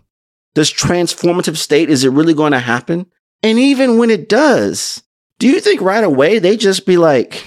This 0.55 0.71
transformative 0.71 1.57
state, 1.57 1.89
is 1.89 2.05
it 2.05 2.11
really 2.11 2.35
going 2.35 2.53
to 2.53 2.59
happen? 2.59 3.07
And 3.43 3.59
even 3.59 3.97
when 3.97 4.11
it 4.11 4.29
does, 4.29 5.03
do 5.39 5.47
you 5.47 5.61
think 5.61 5.81
right 5.81 6.05
away 6.05 6.39
they 6.39 6.57
just 6.57 6.85
be 6.85 6.99
like, 6.99 7.45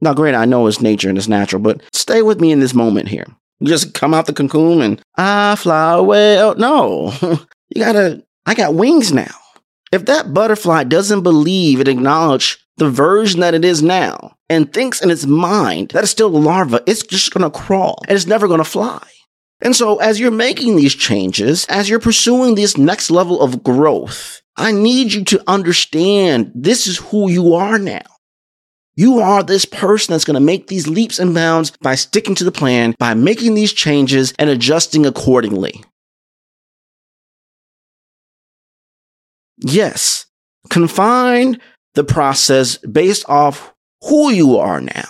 now, 0.00 0.14
granted, 0.14 0.38
I 0.38 0.44
know 0.44 0.66
it's 0.66 0.80
nature 0.80 1.08
and 1.08 1.18
it's 1.18 1.28
natural, 1.28 1.60
but 1.60 1.82
stay 1.92 2.22
with 2.22 2.40
me 2.40 2.52
in 2.52 2.60
this 2.60 2.72
moment 2.72 3.08
here 3.08 3.26
just 3.62 3.94
come 3.94 4.14
out 4.14 4.26
the 4.26 4.32
cocoon 4.32 4.82
and 4.82 5.02
I 5.16 5.56
fly 5.56 5.94
away. 5.94 6.40
Oh, 6.40 6.54
no, 6.58 7.12
you 7.74 7.82
gotta, 7.82 8.24
I 8.44 8.54
got 8.54 8.74
wings 8.74 9.12
now. 9.12 9.34
If 9.92 10.06
that 10.06 10.34
butterfly 10.34 10.84
doesn't 10.84 11.22
believe 11.22 11.80
and 11.80 11.88
acknowledge 11.88 12.58
the 12.76 12.90
version 12.90 13.40
that 13.40 13.54
it 13.54 13.64
is 13.64 13.82
now 13.82 14.36
and 14.48 14.72
thinks 14.72 15.00
in 15.00 15.10
its 15.10 15.26
mind 15.26 15.90
that 15.90 16.02
it's 16.02 16.12
still 16.12 16.28
a 16.28 16.38
larva, 16.38 16.82
it's 16.86 17.02
just 17.02 17.32
to 17.32 17.50
crawl 17.50 18.02
and 18.06 18.16
it's 18.16 18.26
never 18.26 18.48
to 18.58 18.64
fly. 18.64 19.02
And 19.62 19.74
so, 19.74 19.96
as 19.96 20.20
you're 20.20 20.30
making 20.30 20.76
these 20.76 20.94
changes, 20.94 21.64
as 21.70 21.88
you're 21.88 21.98
pursuing 21.98 22.54
this 22.54 22.76
next 22.76 23.10
level 23.10 23.40
of 23.40 23.62
growth, 23.62 24.42
I 24.56 24.72
need 24.72 25.12
you 25.12 25.24
to 25.24 25.42
understand 25.46 26.52
this 26.54 26.86
is 26.86 26.98
who 26.98 27.30
you 27.30 27.54
are 27.54 27.78
now. 27.78 28.02
You 28.96 29.20
are 29.20 29.42
this 29.42 29.66
person 29.66 30.12
that's 30.12 30.24
going 30.24 30.34
to 30.34 30.40
make 30.40 30.66
these 30.66 30.88
leaps 30.88 31.18
and 31.18 31.34
bounds 31.34 31.70
by 31.82 31.94
sticking 31.94 32.34
to 32.36 32.44
the 32.44 32.52
plan, 32.52 32.94
by 32.98 33.12
making 33.12 33.54
these 33.54 33.72
changes 33.72 34.32
and 34.38 34.48
adjusting 34.48 35.04
accordingly. 35.04 35.84
Yes, 39.58 40.26
confine 40.70 41.60
the 41.94 42.04
process 42.04 42.78
based 42.78 43.28
off 43.28 43.74
who 44.02 44.30
you 44.30 44.56
are 44.56 44.80
now. 44.80 45.08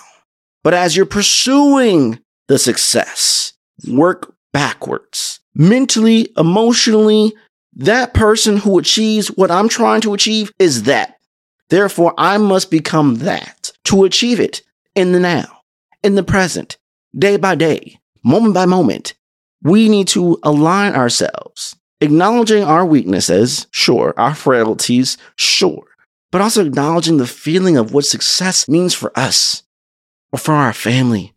But 0.63 0.73
as 0.73 0.95
you're 0.95 1.05
pursuing 1.05 2.19
the 2.49 2.59
success, 2.59 3.53
work 3.89 4.33
backwards. 4.51 5.39
Mentally, 5.55 6.29
emotionally, 6.37 7.33
that 7.73 8.13
person 8.13 8.57
who 8.57 8.79
achieves 8.79 9.27
what 9.29 9.51
I'm 9.51 9.69
trying 9.69 10.01
to 10.01 10.13
achieve 10.13 10.51
is 10.59 10.83
that. 10.83 11.15
Therefore, 11.69 12.13
I 12.17 12.37
must 12.37 12.71
become 12.71 13.15
that 13.15 13.56
to 13.87 14.03
achieve 14.03 14.39
it 14.39 14.61
in 14.95 15.11
the 15.11 15.19
now, 15.19 15.61
in 16.03 16.15
the 16.15 16.23
present, 16.23 16.77
day 17.17 17.37
by 17.37 17.55
day, 17.55 17.99
moment 18.23 18.53
by 18.53 18.65
moment. 18.65 19.13
We 19.63 19.89
need 19.89 20.07
to 20.09 20.37
align 20.43 20.93
ourselves, 20.93 21.75
acknowledging 22.01 22.63
our 22.63 22.85
weaknesses, 22.85 23.67
sure, 23.71 24.13
our 24.17 24.35
frailties, 24.35 25.17
sure, 25.35 25.87
but 26.31 26.41
also 26.41 26.65
acknowledging 26.65 27.17
the 27.17 27.25
feeling 27.25 27.77
of 27.77 27.93
what 27.93 28.05
success 28.05 28.67
means 28.67 28.93
for 28.93 29.17
us, 29.17 29.63
or 30.31 30.39
for 30.39 30.53
our 30.53 30.73
family, 30.73 31.33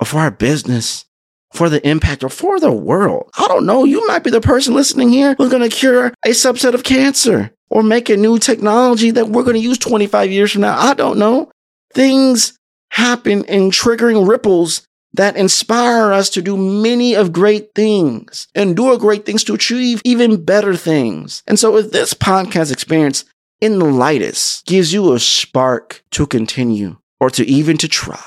or 0.00 0.06
for 0.06 0.18
our 0.18 0.30
business, 0.30 1.04
for 1.52 1.68
the 1.68 1.86
impact, 1.86 2.24
or 2.24 2.30
for 2.30 2.58
the 2.58 2.72
world. 2.72 3.30
I 3.38 3.46
don't 3.46 3.66
know. 3.66 3.84
You 3.84 4.06
might 4.06 4.24
be 4.24 4.30
the 4.30 4.40
person 4.40 4.74
listening 4.74 5.10
here 5.10 5.34
who's 5.36 5.50
going 5.50 5.68
to 5.68 5.76
cure 5.76 6.14
a 6.24 6.30
subset 6.30 6.74
of 6.74 6.82
cancer 6.82 7.52
or 7.68 7.82
make 7.82 8.08
a 8.08 8.16
new 8.16 8.38
technology 8.38 9.10
that 9.10 9.28
we're 9.28 9.44
going 9.44 9.56
to 9.56 9.60
use 9.60 9.78
25 9.78 10.30
years 10.30 10.52
from 10.52 10.62
now. 10.62 10.78
I 10.78 10.94
don't 10.94 11.18
know. 11.18 11.50
Things 11.92 12.58
happen 12.90 13.44
in 13.44 13.70
triggering 13.70 14.28
ripples 14.28 14.86
that 15.12 15.36
inspire 15.36 16.12
us 16.12 16.30
to 16.30 16.42
do 16.42 16.56
many 16.56 17.14
of 17.14 17.32
great 17.32 17.74
things, 17.74 18.46
endure 18.54 18.96
great 18.96 19.26
things 19.26 19.42
to 19.44 19.54
achieve 19.54 20.00
even 20.04 20.44
better 20.44 20.76
things. 20.76 21.42
And 21.46 21.58
so 21.58 21.76
if 21.76 21.90
this 21.90 22.14
podcast 22.14 22.72
experience 22.72 23.24
in 23.60 23.78
the 23.78 23.86
lightest 23.86 24.66
gives 24.66 24.92
you 24.92 25.12
a 25.12 25.18
spark 25.18 26.02
to 26.12 26.26
continue 26.26 26.96
or 27.18 27.30
to 27.30 27.44
even 27.44 27.76
to 27.78 27.88
try. 27.88 28.22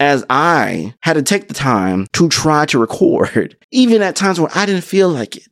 As 0.00 0.24
I 0.28 0.94
had 1.00 1.12
to 1.14 1.22
take 1.22 1.48
the 1.48 1.54
time 1.54 2.06
to 2.14 2.28
try 2.28 2.66
to 2.66 2.78
record, 2.78 3.56
even 3.70 4.02
at 4.02 4.16
times 4.16 4.40
where 4.40 4.50
I 4.54 4.66
didn't 4.66 4.84
feel 4.84 5.08
like 5.08 5.36
it. 5.36 5.48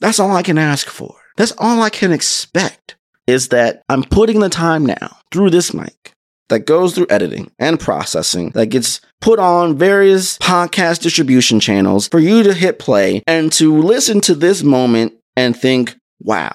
That's 0.00 0.20
all 0.20 0.36
I 0.36 0.42
can 0.42 0.58
ask 0.58 0.88
for. 0.88 1.14
That's 1.36 1.54
all 1.58 1.80
I 1.80 1.90
can 1.90 2.12
expect 2.12 2.96
is 3.26 3.48
that 3.48 3.82
I'm 3.88 4.02
putting 4.02 4.40
the 4.40 4.48
time 4.48 4.84
now 4.84 5.16
through 5.30 5.50
this 5.50 5.72
mic 5.72 6.12
that 6.48 6.66
goes 6.66 6.94
through 6.94 7.06
editing 7.10 7.50
and 7.58 7.78
processing 7.78 8.50
that 8.50 8.66
gets 8.66 9.00
put 9.20 9.38
on 9.38 9.76
various 9.76 10.38
podcast 10.38 11.02
distribution 11.02 11.60
channels 11.60 12.08
for 12.08 12.18
you 12.18 12.42
to 12.42 12.54
hit 12.54 12.78
play 12.78 13.22
and 13.26 13.52
to 13.52 13.80
listen 13.80 14.20
to 14.22 14.34
this 14.34 14.62
moment 14.62 15.14
and 15.36 15.56
think, 15.56 15.96
wow, 16.20 16.54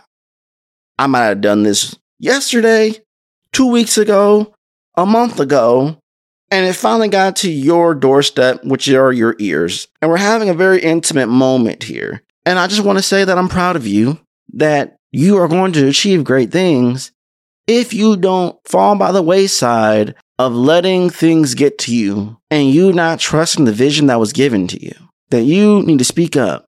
I 0.98 1.08
might 1.08 1.26
have 1.26 1.42
done 1.42 1.64
this 1.64 1.98
yesterday, 2.20 2.96
two 3.52 3.68
weeks 3.68 3.98
ago, 3.98 4.54
a 4.96 5.06
month 5.06 5.40
ago, 5.40 5.98
and 6.52 6.68
it 6.68 6.74
finally 6.74 7.10
got 7.10 7.38
to 7.38 7.52
your 7.52 7.96
doorstep, 7.96 8.64
which 8.64 8.88
are 8.90 9.12
your 9.12 9.36
ears. 9.40 9.88
And 10.02 10.12
we're 10.12 10.18
having 10.18 10.50
a 10.50 10.54
very 10.54 10.82
intimate 10.82 11.28
moment 11.28 11.84
here. 11.84 12.22
And 12.46 12.60
I 12.60 12.68
just 12.68 12.84
want 12.84 13.00
to 13.00 13.04
say 13.04 13.24
that 13.24 13.38
I'm 13.38 13.50
proud 13.50 13.76
of 13.76 13.88
you, 13.88 14.20
that 14.54 14.98
you 15.12 15.38
are 15.38 15.48
going 15.48 15.72
to 15.74 15.88
achieve 15.88 16.24
great 16.24 16.52
things 16.52 17.12
if 17.68 17.94
you 17.94 18.18
don't 18.18 18.58
fall 18.68 18.96
by 18.96 19.12
the 19.12 19.22
wayside 19.22 20.16
of 20.40 20.54
letting 20.54 21.10
things 21.10 21.54
get 21.54 21.78
to 21.78 21.96
you 21.96 22.38
and 22.50 22.70
you 22.70 22.92
not 22.92 23.20
trusting 23.20 23.66
the 23.66 23.72
vision 23.72 24.08
that 24.08 24.20
was 24.20 24.34
given 24.34 24.68
to 24.68 24.84
you. 24.84 24.94
That 25.30 25.44
you 25.44 25.82
need 25.84 26.00
to 26.00 26.06
speak 26.06 26.36
up, 26.36 26.66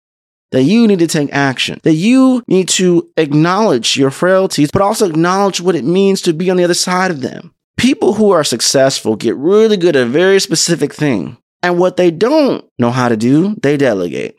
that 0.52 0.64
you 0.64 0.88
need 0.88 1.00
to 1.00 1.08
take 1.08 1.32
action, 1.32 1.80
that 1.84 1.94
you 1.94 2.44
need 2.48 2.70
to 2.70 3.10
acknowledge 3.18 3.98
your 3.98 4.12
frailties, 4.12 4.72
but 4.72 4.82
also 4.82 5.08
acknowledge 5.08 5.62
what 5.62 5.76
it 5.76 5.86
means 5.86 6.22
to 6.24 6.34
be 6.34 6.50
on 6.50 6.58
the 6.58 6.64
other 6.64 6.74
side 6.74 7.12
of 7.12 7.22
them. 7.22 7.54
People 7.78 8.14
who 8.14 8.32
are 8.32 8.44
successful 8.44 9.16
get 9.16 9.36
really 9.36 9.78
good 9.78 9.96
at 9.96 10.04
a 10.04 10.10
very 10.10 10.40
specific 10.40 10.94
thing. 10.94 11.38
And 11.62 11.78
what 11.78 11.98
they 11.98 12.12
don't 12.12 12.66
know 12.80 12.92
how 12.92 13.10
to 13.10 13.18
do, 13.18 13.56
they 13.62 13.78
delegate, 13.78 14.36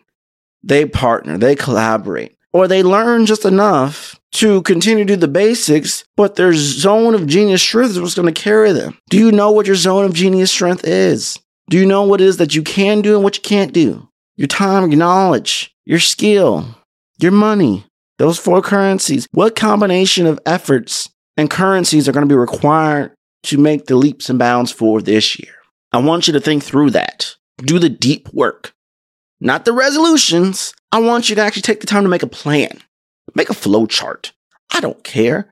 they 0.62 0.86
partner, 0.86 1.38
they 1.38 1.54
collaborate, 1.54 2.36
or 2.52 2.66
they 2.66 2.82
learn 2.82 3.26
just 3.26 3.44
enough 3.44 4.18
to 4.36 4.62
continue 4.62 5.04
to 5.04 5.14
do 5.14 5.16
the 5.16 5.28
basics, 5.28 6.04
but 6.16 6.36
their 6.36 6.52
zone 6.52 7.14
of 7.14 7.26
genius 7.26 7.62
strength 7.62 7.92
is 7.92 8.00
what's 8.00 8.14
going 8.14 8.32
to 8.32 8.40
carry 8.40 8.72
them. 8.72 8.98
Do 9.08 9.18
you 9.18 9.32
know 9.32 9.50
what 9.50 9.66
your 9.66 9.76
zone 9.76 10.04
of 10.04 10.12
genius 10.12 10.50
strength 10.50 10.86
is? 10.86 11.38
Do 11.70 11.78
you 11.78 11.86
know 11.86 12.02
what 12.02 12.20
it 12.20 12.26
is 12.26 12.36
that 12.36 12.54
you 12.54 12.62
can 12.62 13.00
do 13.00 13.14
and 13.14 13.24
what 13.24 13.36
you 13.36 13.42
can't 13.42 13.72
do? 13.72 14.08
Your 14.36 14.46
time, 14.46 14.90
your 14.90 14.98
knowledge, 14.98 15.74
your 15.84 16.00
skill, 16.00 16.66
your 17.18 17.32
money, 17.32 17.86
those 18.18 18.38
four 18.38 18.62
currencies. 18.62 19.26
What 19.32 19.56
combination 19.56 20.26
of 20.26 20.38
efforts 20.44 21.08
and 21.36 21.50
currencies 21.50 22.08
are 22.08 22.12
going 22.12 22.26
to 22.26 22.32
be 22.32 22.38
required 22.38 23.12
to 23.44 23.58
make 23.58 23.86
the 23.86 23.96
leaps 23.96 24.28
and 24.28 24.38
bounds 24.38 24.70
for 24.70 25.00
this 25.00 25.38
year? 25.38 25.54
I 25.92 25.98
want 25.98 26.26
you 26.26 26.34
to 26.34 26.40
think 26.40 26.62
through 26.62 26.90
that. 26.90 27.36
Do 27.58 27.78
the 27.78 27.88
deep 27.88 28.28
work, 28.34 28.74
not 29.40 29.64
the 29.64 29.72
resolutions. 29.72 30.74
I 30.92 31.00
want 31.00 31.30
you 31.30 31.36
to 31.36 31.42
actually 31.42 31.62
take 31.62 31.80
the 31.80 31.86
time 31.86 32.02
to 32.02 32.08
make 32.08 32.22
a 32.22 32.28
plan, 32.28 32.82
make 33.34 33.50
a 33.50 33.54
flow 33.54 33.86
chart. 33.86 34.32
I 34.72 34.80
don't 34.80 35.02
care. 35.04 35.50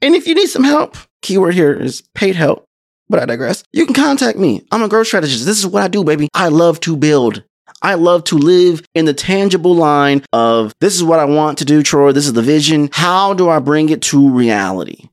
And 0.00 0.14
if 0.14 0.26
you 0.26 0.34
need 0.34 0.48
some 0.48 0.64
help, 0.64 0.96
keyword 1.22 1.54
here 1.54 1.72
is 1.72 2.02
paid 2.14 2.36
help, 2.36 2.64
but 3.08 3.20
I 3.20 3.26
digress. 3.26 3.64
You 3.72 3.84
can 3.84 3.94
contact 3.94 4.38
me. 4.38 4.64
I'm 4.70 4.82
a 4.82 4.88
growth 4.88 5.08
strategist. 5.08 5.44
This 5.44 5.58
is 5.58 5.66
what 5.66 5.82
I 5.82 5.88
do, 5.88 6.04
baby. 6.04 6.28
I 6.34 6.48
love 6.48 6.80
to 6.80 6.96
build. 6.96 7.42
I 7.82 7.94
love 7.94 8.24
to 8.24 8.36
live 8.36 8.82
in 8.94 9.04
the 9.04 9.14
tangible 9.14 9.74
line 9.74 10.24
of 10.32 10.74
this 10.80 10.94
is 10.94 11.04
what 11.04 11.20
I 11.20 11.24
want 11.26 11.58
to 11.58 11.64
do, 11.64 11.82
Troy. 11.82 12.12
This 12.12 12.26
is 12.26 12.32
the 12.32 12.42
vision. 12.42 12.88
How 12.92 13.34
do 13.34 13.48
I 13.48 13.60
bring 13.60 13.88
it 13.88 14.02
to 14.02 14.30
reality? 14.30 15.08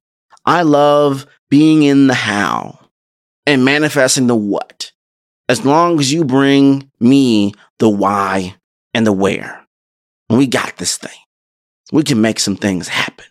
I 0.45 0.63
love 0.63 1.27
being 1.49 1.83
in 1.83 2.07
the 2.07 2.13
how 2.13 2.79
and 3.45 3.65
manifesting 3.65 4.27
the 4.27 4.35
what. 4.35 4.91
As 5.47 5.63
long 5.63 5.99
as 5.99 6.11
you 6.11 6.23
bring 6.25 6.89
me 6.99 7.53
the 7.77 7.89
why 7.89 8.55
and 8.93 9.05
the 9.05 9.13
where, 9.13 9.63
we 10.29 10.47
got 10.47 10.77
this 10.77 10.97
thing. 10.97 11.11
We 11.91 12.03
can 12.03 12.19
make 12.19 12.39
some 12.39 12.55
things 12.55 12.87
happen. 12.87 13.25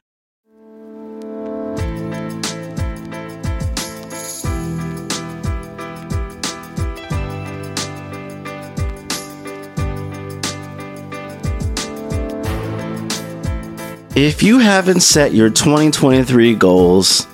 If 14.16 14.44
you 14.44 14.60
haven't 14.60 15.00
set 15.00 15.34
your 15.34 15.50
2023 15.50 16.54
goals, 16.54 17.26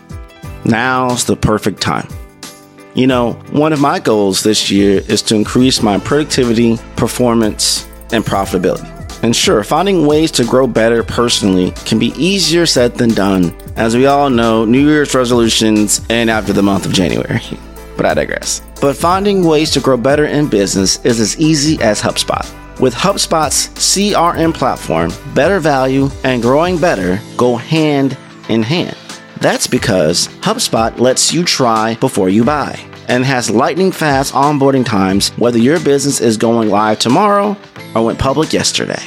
now's 0.64 1.26
the 1.26 1.36
perfect 1.36 1.82
time. 1.82 2.08
You 2.94 3.06
know, 3.06 3.34
one 3.52 3.74
of 3.74 3.80
my 3.80 3.98
goals 3.98 4.42
this 4.42 4.70
year 4.70 5.02
is 5.06 5.20
to 5.22 5.34
increase 5.34 5.82
my 5.82 5.98
productivity, 5.98 6.78
performance, 6.96 7.86
and 8.12 8.24
profitability. 8.24 8.99
And 9.22 9.36
sure, 9.36 9.62
finding 9.62 10.06
ways 10.06 10.30
to 10.32 10.44
grow 10.44 10.66
better 10.66 11.02
personally 11.02 11.72
can 11.84 11.98
be 11.98 12.12
easier 12.16 12.64
said 12.64 12.94
than 12.94 13.10
done, 13.10 13.54
as 13.76 13.94
we 13.94 14.06
all 14.06 14.30
know, 14.30 14.64
New 14.64 14.88
Year's 14.88 15.14
resolutions 15.14 16.00
and 16.08 16.30
after 16.30 16.52
the 16.52 16.62
month 16.62 16.86
of 16.86 16.92
January. 16.92 17.40
but 17.96 18.06
I 18.06 18.14
digress. 18.14 18.62
But 18.80 18.96
finding 18.96 19.44
ways 19.44 19.70
to 19.72 19.80
grow 19.80 19.98
better 19.98 20.24
in 20.24 20.48
business 20.48 21.04
is 21.04 21.20
as 21.20 21.38
easy 21.38 21.80
as 21.82 22.00
HubSpot. 22.00 22.48
With 22.80 22.94
HubSpot's 22.94 23.68
CRM 23.78 24.54
platform, 24.54 25.12
better 25.34 25.60
value 25.60 26.08
and 26.24 26.40
growing 26.40 26.80
better 26.80 27.20
go 27.36 27.56
hand 27.56 28.16
in 28.48 28.62
hand. 28.62 28.96
That's 29.38 29.66
because 29.66 30.28
HubSpot 30.40 30.98
lets 30.98 31.30
you 31.30 31.44
try 31.44 31.94
before 31.96 32.30
you 32.30 32.42
buy 32.42 32.80
and 33.08 33.24
has 33.24 33.50
lightning 33.50 33.92
fast 33.92 34.32
onboarding 34.32 34.86
times 34.86 35.30
whether 35.30 35.58
your 35.58 35.80
business 35.80 36.20
is 36.20 36.36
going 36.38 36.70
live 36.70 36.98
tomorrow 36.98 37.54
or 37.94 38.04
went 38.04 38.18
public 38.18 38.52
yesterday. 38.52 39.02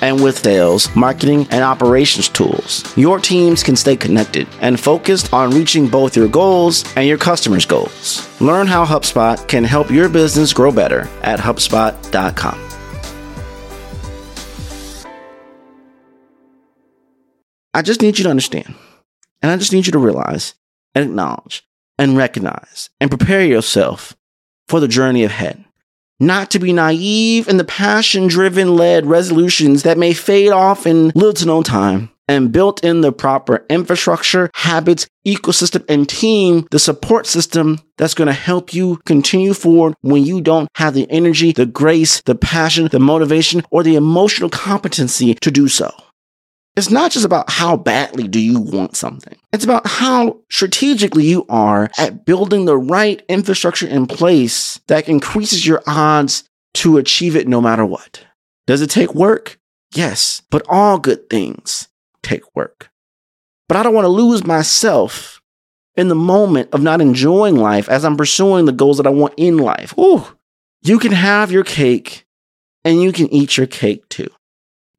And 0.00 0.22
with 0.22 0.38
sales, 0.38 0.94
marketing, 0.96 1.46
and 1.50 1.62
operations 1.62 2.28
tools, 2.28 2.84
your 2.96 3.20
teams 3.20 3.62
can 3.62 3.76
stay 3.76 3.96
connected 3.96 4.48
and 4.60 4.78
focused 4.80 5.32
on 5.32 5.50
reaching 5.50 5.86
both 5.86 6.16
your 6.16 6.28
goals 6.28 6.84
and 6.96 7.06
your 7.06 7.18
customers' 7.18 7.66
goals. 7.66 8.28
Learn 8.40 8.66
how 8.66 8.84
HubSpot 8.84 9.46
can 9.46 9.62
help 9.62 9.90
your 9.90 10.08
business 10.08 10.52
grow 10.52 10.72
better 10.72 11.08
at 11.22 11.38
HubSpot.com. 11.38 12.58
I 17.74 17.80
just 17.80 18.02
need 18.02 18.18
you 18.18 18.24
to 18.24 18.30
understand, 18.30 18.74
and 19.40 19.50
I 19.50 19.56
just 19.56 19.72
need 19.72 19.86
you 19.86 19.92
to 19.92 19.98
realize 19.98 20.54
and 20.94 21.04
acknowledge 21.04 21.66
and 21.96 22.16
recognize 22.16 22.90
and 23.00 23.10
prepare 23.10 23.44
yourself 23.44 24.16
for 24.68 24.78
the 24.78 24.88
journey 24.88 25.24
ahead. 25.24 25.64
Not 26.22 26.52
to 26.52 26.60
be 26.60 26.72
naive 26.72 27.48
in 27.48 27.56
the 27.56 27.64
passion 27.64 28.28
driven 28.28 28.76
led 28.76 29.06
resolutions 29.06 29.82
that 29.82 29.98
may 29.98 30.12
fade 30.12 30.52
off 30.52 30.86
in 30.86 31.08
little 31.16 31.32
to 31.32 31.46
no 31.46 31.64
time, 31.64 32.10
and 32.28 32.52
built 32.52 32.84
in 32.84 33.00
the 33.00 33.10
proper 33.10 33.66
infrastructure, 33.68 34.48
habits, 34.54 35.08
ecosystem, 35.26 35.84
and 35.88 36.08
team, 36.08 36.68
the 36.70 36.78
support 36.78 37.26
system 37.26 37.80
that's 37.98 38.14
going 38.14 38.28
to 38.28 38.32
help 38.32 38.72
you 38.72 38.98
continue 39.04 39.52
forward 39.52 39.94
when 40.02 40.22
you 40.22 40.40
don't 40.40 40.68
have 40.76 40.94
the 40.94 41.10
energy, 41.10 41.50
the 41.50 41.66
grace, 41.66 42.22
the 42.22 42.36
passion, 42.36 42.86
the 42.92 43.00
motivation, 43.00 43.64
or 43.72 43.82
the 43.82 43.96
emotional 43.96 44.48
competency 44.48 45.34
to 45.34 45.50
do 45.50 45.66
so. 45.66 45.92
It's 46.74 46.90
not 46.90 47.10
just 47.10 47.26
about 47.26 47.50
how 47.50 47.76
badly 47.76 48.26
do 48.26 48.40
you 48.40 48.58
want 48.58 48.96
something. 48.96 49.36
It's 49.52 49.64
about 49.64 49.86
how 49.86 50.40
strategically 50.50 51.24
you 51.24 51.44
are 51.50 51.90
at 51.98 52.24
building 52.24 52.64
the 52.64 52.78
right 52.78 53.22
infrastructure 53.28 53.86
in 53.86 54.06
place 54.06 54.80
that 54.86 55.08
increases 55.08 55.66
your 55.66 55.82
odds 55.86 56.44
to 56.74 56.96
achieve 56.96 57.36
it 57.36 57.46
no 57.46 57.60
matter 57.60 57.84
what. 57.84 58.24
Does 58.66 58.80
it 58.80 58.88
take 58.88 59.14
work? 59.14 59.58
Yes, 59.94 60.40
but 60.50 60.62
all 60.66 60.98
good 60.98 61.28
things 61.28 61.88
take 62.22 62.42
work. 62.56 62.90
But 63.68 63.76
I 63.76 63.82
don't 63.82 63.94
want 63.94 64.06
to 64.06 64.08
lose 64.08 64.44
myself 64.44 65.42
in 65.94 66.08
the 66.08 66.14
moment 66.14 66.70
of 66.72 66.82
not 66.82 67.02
enjoying 67.02 67.56
life 67.56 67.88
as 67.90 68.02
I'm 68.04 68.16
pursuing 68.16 68.64
the 68.64 68.72
goals 68.72 68.96
that 68.96 69.06
I 69.06 69.10
want 69.10 69.34
in 69.36 69.58
life. 69.58 69.92
Ooh, 69.98 70.24
you 70.82 70.98
can 70.98 71.12
have 71.12 71.52
your 71.52 71.64
cake 71.64 72.24
and 72.82 73.02
you 73.02 73.12
can 73.12 73.32
eat 73.32 73.58
your 73.58 73.66
cake 73.66 74.08
too. 74.08 74.28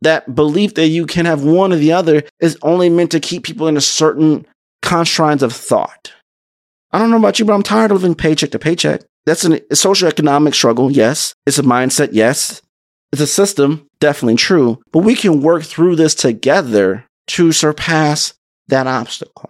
That 0.04 0.36
belief 0.36 0.76
that 0.76 0.88
you 0.88 1.06
can 1.06 1.26
have 1.26 1.44
one 1.44 1.72
or 1.72 1.78
the 1.78 1.94
other 1.94 2.24
is 2.40 2.58
only 2.62 2.90
meant 2.90 3.12
to 3.12 3.20
keep 3.20 3.44
people 3.44 3.68
in 3.68 3.78
a 3.78 3.82
certain 3.82 4.46
confines 4.82 5.42
of 5.42 5.54
thought. 5.54 6.12
I 6.92 7.00
don't 7.00 7.10
know 7.10 7.18
about 7.18 7.40
you, 7.40 7.46
but 7.46 7.54
I'm 7.54 7.64
tired 7.64 7.92
of 7.92 8.02
living 8.02 8.16
paycheck 8.16 8.52
to 8.52 8.60
paycheck. 8.60 9.02
That's 9.26 9.46
an, 9.46 9.54
a 9.54 9.60
socioeconomic 9.76 10.54
struggle, 10.54 10.92
yes. 10.92 11.34
It's 11.46 11.58
a 11.58 11.64
mindset, 11.64 12.10
yes. 12.12 12.62
It's 13.14 13.22
a 13.22 13.28
system, 13.28 13.88
definitely 14.00 14.36
true. 14.36 14.82
But 14.92 15.00
we 15.00 15.16
can 15.16 15.42
work 15.42 15.64
through 15.64 15.96
this 15.96 16.16
together 16.16 17.06
to 17.28 17.52
surpass 17.52 18.34
that 18.68 18.88
obstacle. 18.88 19.50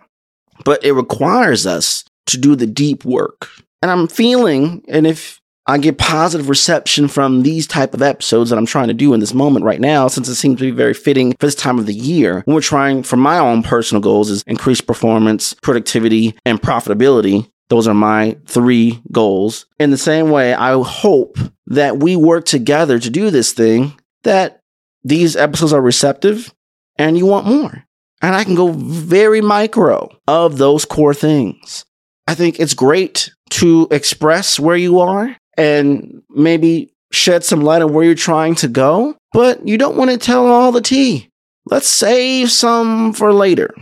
But 0.64 0.86
it 0.86 0.94
requires 0.94 1.66
us 1.66 2.06
to 2.28 2.38
do 2.38 2.56
the 2.56 2.68
deep 2.68 3.04
work. 3.04 3.50
And 3.82 3.90
I'm 3.90 4.08
feeling, 4.08 4.84
and 4.88 5.08
if 5.08 5.42
I 5.66 5.78
get 5.78 5.98
positive 5.98 6.50
reception 6.50 7.08
from 7.08 7.44
these 7.44 7.68
type 7.68 7.94
of 7.94 8.02
episodes 8.02 8.50
that 8.50 8.58
I'm 8.58 8.66
trying 8.66 8.90
to 8.90 8.94
do 8.94 9.14
in 9.14 9.22
this 9.22 9.34
moment 9.34 9.64
right 9.64 9.80
now, 9.80 10.10
since 10.10 10.28
it 10.28 10.36
seems 10.36 10.60
to 10.60 10.66
be 10.66 10.72
very 10.72 10.94
fitting 10.94 11.32
for 11.40 11.48
this 11.48 11.56
time 11.56 11.80
of 11.80 11.86
the 11.86 11.94
year, 11.94 12.42
when 12.46 12.56
we're 12.56 12.62
trying 12.62 13.02
for 13.02 13.16
my 13.16 13.40
own 13.40 13.64
personal 13.64 14.02
goals 14.02 14.30
is 14.30 14.44
increase 14.46 14.82
performance, 14.82 15.54
productivity, 15.62 16.36
and 16.46 16.62
profitability. 16.62 17.50
Those 17.70 17.88
are 17.88 17.94
my 17.94 18.38
three 18.46 19.02
goals. 19.12 19.66
In 19.80 19.90
the 19.90 19.98
same 19.98 20.32
way, 20.32 20.54
I 20.54 20.78
hope 20.84 21.38
that 21.68 21.98
we 21.98 22.18
work 22.18 22.44
together 22.44 23.00
to 23.00 23.10
do 23.10 23.30
this 23.30 23.54
thing, 23.54 23.98
that 24.24 24.60
these 25.06 25.38
episodes 25.38 25.72
are 25.72 25.82
receptive 25.82 26.54
and 26.98 27.18
you 27.18 27.26
want 27.26 27.48
more. 27.48 27.86
And 28.22 28.36
I 28.36 28.44
can 28.44 28.56
go 28.56 28.72
very 28.72 29.40
micro 29.40 30.10
of 30.28 30.58
those 30.58 30.84
core 30.84 31.14
things. 31.14 31.86
I 32.28 32.36
think 32.36 32.60
it's 32.60 32.74
great 32.74 33.32
to 33.52 33.88
express 33.92 34.60
where 34.60 34.78
you 34.78 35.00
are 35.00 35.36
and 35.58 36.24
maybe 36.30 36.94
shed 37.12 37.44
some 37.44 37.62
light 37.62 37.82
on 37.82 37.94
where 37.94 38.04
you're 38.04 38.16
trying 38.16 38.56
to 38.56 38.68
go, 38.68 39.16
but 39.32 39.68
you 39.68 39.78
don't 39.78 39.98
want 39.98 40.12
to 40.12 40.18
tell 40.18 40.48
all 40.48 40.72
the 40.72 40.82
tea. 40.82 41.30
Let's 41.66 41.88
save 41.88 42.52
some 42.52 43.14
for 43.14 43.32
later. 43.32 43.74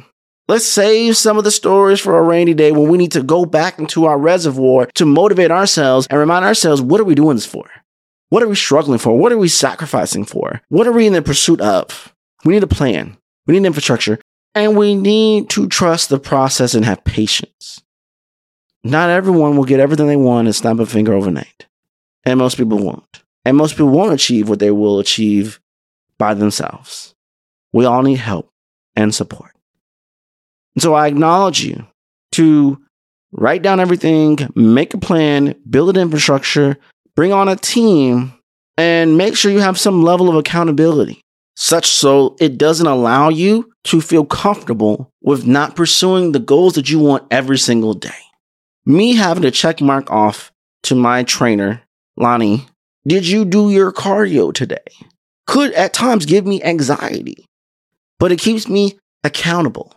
Let's 0.47 0.67
save 0.67 1.15
some 1.15 1.37
of 1.37 1.45
the 1.45 1.51
stories 1.51 2.01
for 2.01 2.17
a 2.17 2.21
rainy 2.21 2.53
day 2.53 2.71
when 2.71 2.89
we 2.89 2.97
need 2.97 3.13
to 3.13 3.23
go 3.23 3.45
back 3.45 3.79
into 3.79 4.05
our 4.05 4.17
reservoir 4.17 4.87
to 4.95 5.05
motivate 5.05 5.49
ourselves 5.49 6.07
and 6.09 6.19
remind 6.19 6.43
ourselves 6.43 6.81
what 6.81 6.99
are 6.99 7.05
we 7.05 7.15
doing 7.15 7.37
this 7.37 7.45
for? 7.45 7.69
What 8.29 8.43
are 8.43 8.47
we 8.47 8.55
struggling 8.55 8.99
for? 8.99 9.17
What 9.17 9.31
are 9.31 9.37
we 9.37 9.47
sacrificing 9.47 10.25
for? 10.25 10.61
What 10.69 10.87
are 10.87 10.91
we 10.91 11.07
in 11.07 11.13
the 11.13 11.21
pursuit 11.21 11.61
of? 11.61 12.13
We 12.43 12.53
need 12.53 12.63
a 12.63 12.67
plan. 12.67 13.17
We 13.47 13.57
need 13.57 13.65
infrastructure. 13.65 14.19
And 14.53 14.75
we 14.75 14.95
need 14.95 15.49
to 15.51 15.67
trust 15.67 16.09
the 16.09 16.19
process 16.19 16.73
and 16.73 16.83
have 16.83 17.03
patience. 17.05 17.81
Not 18.83 19.09
everyone 19.09 19.57
will 19.57 19.63
get 19.63 19.79
everything 19.79 20.07
they 20.07 20.15
want 20.15 20.47
and 20.47 20.55
snap 20.55 20.79
a 20.79 20.85
finger 20.85 21.13
overnight. 21.13 21.67
And 22.23 22.39
most 22.39 22.57
people 22.57 22.79
won't. 22.79 23.23
And 23.45 23.57
most 23.57 23.73
people 23.73 23.89
won't 23.89 24.13
achieve 24.13 24.49
what 24.49 24.59
they 24.59 24.71
will 24.71 24.99
achieve 24.99 25.59
by 26.17 26.33
themselves. 26.33 27.15
We 27.73 27.85
all 27.85 28.03
need 28.03 28.19
help 28.19 28.51
and 28.95 29.13
support. 29.13 29.51
And 30.75 30.81
so 30.81 30.93
I 30.93 31.07
acknowledge 31.07 31.63
you 31.63 31.85
to 32.33 32.79
write 33.31 33.61
down 33.61 33.79
everything, 33.79 34.37
make 34.55 34.93
a 34.93 34.99
plan, 34.99 35.55
build 35.69 35.95
an 35.95 36.01
infrastructure, 36.01 36.77
bring 37.15 37.33
on 37.33 37.49
a 37.49 37.55
team, 37.55 38.33
and 38.77 39.17
make 39.17 39.35
sure 39.35 39.51
you 39.51 39.59
have 39.59 39.79
some 39.79 40.03
level 40.03 40.29
of 40.29 40.35
accountability 40.35 41.21
such 41.55 41.87
so 41.87 42.35
it 42.39 42.57
doesn't 42.57 42.87
allow 42.87 43.29
you 43.29 43.71
to 43.83 44.01
feel 44.01 44.25
comfortable 44.25 45.11
with 45.21 45.45
not 45.45 45.75
pursuing 45.75 46.31
the 46.31 46.39
goals 46.39 46.73
that 46.73 46.89
you 46.89 46.97
want 46.97 47.23
every 47.29 47.57
single 47.57 47.93
day. 47.93 48.09
Me 48.85 49.15
having 49.15 49.43
to 49.43 49.51
check 49.51 49.81
mark 49.81 50.09
off 50.11 50.51
to 50.83 50.95
my 50.95 51.23
trainer, 51.23 51.81
Lonnie, 52.17 52.65
did 53.07 53.27
you 53.27 53.45
do 53.45 53.71
your 53.71 53.91
cardio 53.91 54.53
today? 54.53 54.77
Could 55.47 55.73
at 55.73 55.93
times 55.93 56.25
give 56.25 56.45
me 56.45 56.63
anxiety, 56.63 57.45
but 58.19 58.31
it 58.31 58.39
keeps 58.39 58.67
me 58.67 58.97
accountable. 59.23 59.93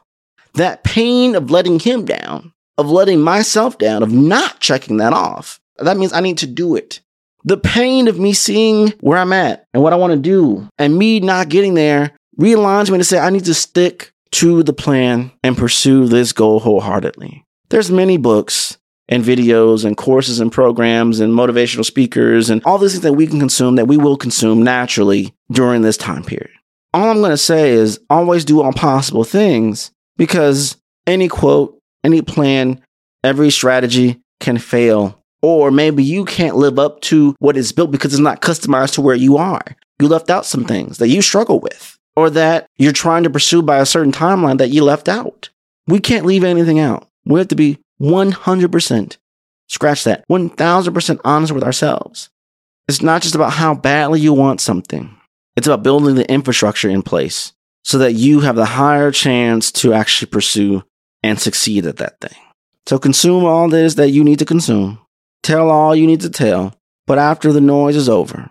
That 0.54 0.84
pain 0.84 1.34
of 1.34 1.50
letting 1.50 1.80
him 1.80 2.04
down, 2.04 2.52
of 2.78 2.90
letting 2.90 3.20
myself 3.20 3.78
down, 3.78 4.02
of 4.02 4.12
not 4.12 4.60
checking 4.60 4.98
that 4.98 5.12
off, 5.12 5.60
that 5.78 5.96
means 5.96 6.12
I 6.12 6.20
need 6.20 6.38
to 6.38 6.46
do 6.46 6.76
it 6.76 7.00
the 7.44 7.58
pain 7.58 8.08
of 8.08 8.18
me 8.18 8.32
seeing 8.32 8.88
where 9.00 9.18
I'm 9.18 9.32
at 9.32 9.66
and 9.74 9.82
what 9.82 9.92
I 9.92 9.96
want 9.96 10.12
to 10.12 10.18
do 10.18 10.68
and 10.78 10.96
me 10.96 11.20
not 11.20 11.48
getting 11.48 11.74
there 11.74 12.12
realigns 12.40 12.90
me 12.90 12.98
to 12.98 13.04
say 13.04 13.18
I 13.18 13.30
need 13.30 13.44
to 13.44 13.54
stick 13.54 14.12
to 14.32 14.62
the 14.62 14.72
plan 14.72 15.30
and 15.42 15.56
pursue 15.56 16.06
this 16.06 16.32
goal 16.32 16.58
wholeheartedly. 16.58 17.43
There's 17.74 17.90
many 17.90 18.18
books 18.18 18.78
and 19.08 19.24
videos 19.24 19.84
and 19.84 19.96
courses 19.96 20.38
and 20.38 20.52
programs 20.52 21.18
and 21.18 21.32
motivational 21.32 21.84
speakers 21.84 22.48
and 22.48 22.62
all 22.64 22.78
these 22.78 22.92
things 22.92 23.02
that 23.02 23.14
we 23.14 23.26
can 23.26 23.40
consume 23.40 23.74
that 23.74 23.88
we 23.88 23.96
will 23.96 24.16
consume 24.16 24.62
naturally 24.62 25.34
during 25.50 25.82
this 25.82 25.96
time 25.96 26.22
period. 26.22 26.52
All 26.92 27.10
I'm 27.10 27.18
going 27.18 27.32
to 27.32 27.36
say 27.36 27.72
is 27.72 27.98
always 28.08 28.44
do 28.44 28.62
all 28.62 28.72
possible 28.72 29.24
things 29.24 29.90
because 30.16 30.76
any 31.08 31.26
quote, 31.26 31.76
any 32.04 32.22
plan, 32.22 32.80
every 33.24 33.50
strategy 33.50 34.20
can 34.38 34.58
fail 34.58 35.20
or 35.42 35.72
maybe 35.72 36.04
you 36.04 36.24
can't 36.24 36.54
live 36.54 36.78
up 36.78 37.00
to 37.00 37.34
what 37.40 37.56
is 37.56 37.72
built 37.72 37.90
because 37.90 38.12
it's 38.14 38.20
not 38.20 38.40
customized 38.40 38.94
to 38.94 39.00
where 39.00 39.16
you 39.16 39.36
are. 39.36 39.64
You 40.00 40.06
left 40.06 40.30
out 40.30 40.46
some 40.46 40.64
things 40.64 40.98
that 40.98 41.08
you 41.08 41.20
struggle 41.22 41.58
with, 41.58 41.98
or 42.14 42.30
that 42.30 42.68
you're 42.76 42.92
trying 42.92 43.24
to 43.24 43.30
pursue 43.30 43.62
by 43.62 43.78
a 43.78 43.86
certain 43.86 44.12
timeline 44.12 44.58
that 44.58 44.70
you 44.70 44.84
left 44.84 45.08
out. 45.08 45.50
We 45.88 45.98
can't 45.98 46.24
leave 46.24 46.44
anything 46.44 46.78
out. 46.78 47.08
We 47.24 47.38
have 47.38 47.48
to 47.48 47.56
be 47.56 47.78
100%, 48.00 49.16
scratch 49.68 50.04
that, 50.04 50.26
1000% 50.28 51.20
honest 51.24 51.52
with 51.52 51.64
ourselves. 51.64 52.30
It's 52.88 53.02
not 53.02 53.22
just 53.22 53.34
about 53.34 53.52
how 53.52 53.74
badly 53.74 54.20
you 54.20 54.32
want 54.32 54.60
something, 54.60 55.16
it's 55.56 55.66
about 55.66 55.82
building 55.82 56.16
the 56.16 56.30
infrastructure 56.30 56.90
in 56.90 57.02
place 57.02 57.52
so 57.82 57.98
that 57.98 58.12
you 58.12 58.40
have 58.40 58.56
the 58.56 58.64
higher 58.64 59.10
chance 59.10 59.70
to 59.70 59.92
actually 59.92 60.30
pursue 60.30 60.82
and 61.22 61.40
succeed 61.40 61.86
at 61.86 61.98
that 61.98 62.20
thing. 62.20 62.38
So 62.86 62.98
consume 62.98 63.44
all 63.44 63.68
this 63.68 63.94
that 63.94 64.10
you 64.10 64.24
need 64.24 64.40
to 64.40 64.44
consume 64.44 64.98
tell 65.44 65.70
all 65.70 65.94
you 65.94 66.06
need 66.06 66.22
to 66.22 66.30
tell. 66.30 66.74
But 67.06 67.18
after 67.18 67.52
the 67.52 67.60
noise 67.60 67.96
is 67.96 68.08
over, 68.08 68.50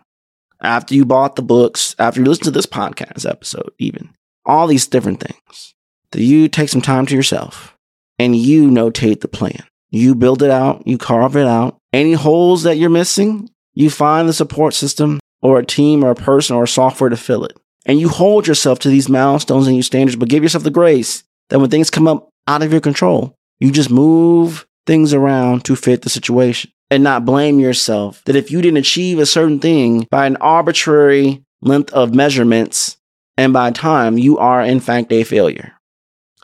after 0.61 0.93
you 0.95 1.05
bought 1.05 1.35
the 1.35 1.41
books, 1.41 1.95
after 1.99 2.21
you 2.21 2.25
listen 2.25 2.45
to 2.45 2.51
this 2.51 2.67
podcast 2.67 3.29
episode, 3.29 3.71
even 3.79 4.13
all 4.45 4.67
these 4.67 4.87
different 4.87 5.19
things, 5.19 5.73
that 6.11 6.21
you 6.21 6.47
take 6.47 6.69
some 6.69 6.81
time 6.81 7.05
to 7.07 7.15
yourself 7.15 7.72
and 8.19 8.35
you 8.35 8.69
notate 8.69 9.21
the 9.21 9.27
plan. 9.27 9.63
You 9.89 10.15
build 10.15 10.41
it 10.41 10.49
out, 10.49 10.87
you 10.87 10.97
carve 10.97 11.35
it 11.35 11.47
out. 11.47 11.77
Any 11.91 12.13
holes 12.13 12.63
that 12.63 12.77
you're 12.77 12.89
missing, 12.89 13.49
you 13.73 13.89
find 13.89 14.27
the 14.27 14.33
support 14.33 14.73
system 14.73 15.19
or 15.41 15.59
a 15.59 15.65
team 15.65 16.03
or 16.03 16.11
a 16.11 16.15
person 16.15 16.55
or 16.55 16.63
a 16.63 16.67
software 16.67 17.09
to 17.09 17.17
fill 17.17 17.45
it. 17.45 17.57
And 17.85 17.99
you 17.99 18.09
hold 18.09 18.47
yourself 18.47 18.79
to 18.79 18.89
these 18.89 19.09
milestones 19.09 19.67
and 19.67 19.75
your 19.75 19.83
standards, 19.83 20.15
but 20.15 20.29
give 20.29 20.41
yourself 20.41 20.63
the 20.63 20.71
grace 20.71 21.23
that 21.49 21.59
when 21.59 21.69
things 21.69 21.89
come 21.89 22.07
up 22.07 22.29
out 22.47 22.63
of 22.63 22.71
your 22.71 22.81
control, 22.81 23.35
you 23.59 23.71
just 23.71 23.89
move 23.89 24.65
things 24.85 25.13
around 25.13 25.65
to 25.65 25.75
fit 25.75 26.01
the 26.01 26.09
situation 26.09 26.71
and 26.89 27.03
not 27.03 27.25
blame 27.25 27.59
yourself 27.59 28.21
that 28.25 28.35
if 28.35 28.51
you 28.51 28.61
didn't 28.61 28.77
achieve 28.77 29.19
a 29.19 29.25
certain 29.25 29.59
thing 29.59 30.07
by 30.09 30.25
an 30.25 30.37
arbitrary 30.37 31.43
length 31.61 31.91
of 31.93 32.13
measurements 32.13 32.97
and 33.37 33.53
by 33.53 33.71
time, 33.71 34.17
you 34.17 34.37
are 34.37 34.61
in 34.61 34.79
fact 34.79 35.11
a 35.11 35.23
failure. 35.23 35.73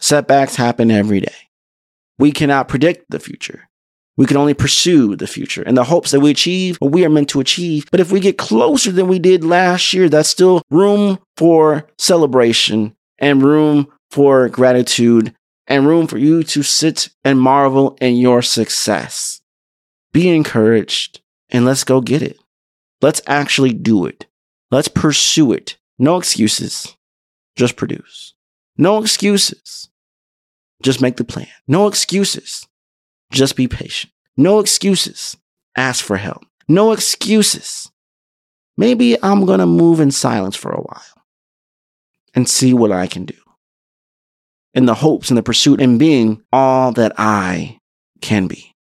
Setbacks 0.01 0.55
happen 0.55 0.89
every 0.89 1.19
day. 1.19 1.48
We 2.19 2.31
cannot 2.31 2.67
predict 2.67 3.09
the 3.09 3.19
future. 3.19 3.69
We 4.17 4.25
can 4.25 4.35
only 4.35 4.53
pursue 4.53 5.15
the 5.15 5.27
future 5.27 5.63
in 5.63 5.75
the 5.75 5.85
hopes 5.85 6.11
that 6.11 6.19
we 6.19 6.29
achieve 6.29 6.75
what 6.77 6.91
we 6.91 7.05
are 7.05 7.09
meant 7.09 7.29
to 7.29 7.39
achieve. 7.39 7.85
But 7.89 8.01
if 8.01 8.11
we 8.11 8.19
get 8.19 8.37
closer 8.37 8.91
than 8.91 9.07
we 9.07 9.17
did 9.17 9.45
last 9.45 9.93
year, 9.93 10.09
that's 10.09 10.27
still 10.27 10.61
room 10.69 11.19
for 11.37 11.87
celebration 11.97 12.97
and 13.17 13.41
room 13.41 13.87
for 14.11 14.49
gratitude 14.49 15.33
and 15.67 15.87
room 15.87 16.07
for 16.07 16.17
you 16.17 16.43
to 16.43 16.63
sit 16.63 17.09
and 17.23 17.39
marvel 17.39 17.97
in 18.01 18.17
your 18.17 18.41
success. 18.41 19.39
Be 20.11 20.27
encouraged 20.27 21.21
and 21.49 21.63
let's 21.63 21.85
go 21.85 22.01
get 22.01 22.21
it. 22.21 22.37
Let's 23.01 23.21
actually 23.25 23.71
do 23.71 24.05
it. 24.05 24.25
Let's 24.71 24.89
pursue 24.89 25.53
it. 25.53 25.77
No 25.97 26.17
excuses. 26.17 26.97
Just 27.55 27.77
produce. 27.77 28.33
No 28.77 29.01
excuses. 29.01 29.88
Just 30.81 31.01
make 31.01 31.17
the 31.17 31.23
plan. 31.23 31.47
No 31.67 31.87
excuses. 31.87 32.67
Just 33.31 33.55
be 33.55 33.67
patient. 33.67 34.13
No 34.37 34.59
excuses. 34.59 35.37
Ask 35.75 36.03
for 36.03 36.17
help. 36.17 36.45
No 36.67 36.91
excuses. 36.91 37.91
Maybe 38.77 39.21
I'm 39.21 39.45
going 39.45 39.59
to 39.59 39.65
move 39.65 39.99
in 39.99 40.11
silence 40.11 40.55
for 40.55 40.71
a 40.71 40.81
while 40.81 41.23
and 42.33 42.47
see 42.47 42.73
what 42.73 42.91
I 42.91 43.07
can 43.07 43.25
do. 43.25 43.35
In 44.73 44.85
the 44.85 44.93
hopes 44.93 45.29
and 45.29 45.37
the 45.37 45.43
pursuit 45.43 45.81
and 45.81 45.99
being 45.99 46.41
all 46.53 46.91
that 46.93 47.13
I 47.17 47.79
can 48.21 48.47
be. 48.47 48.73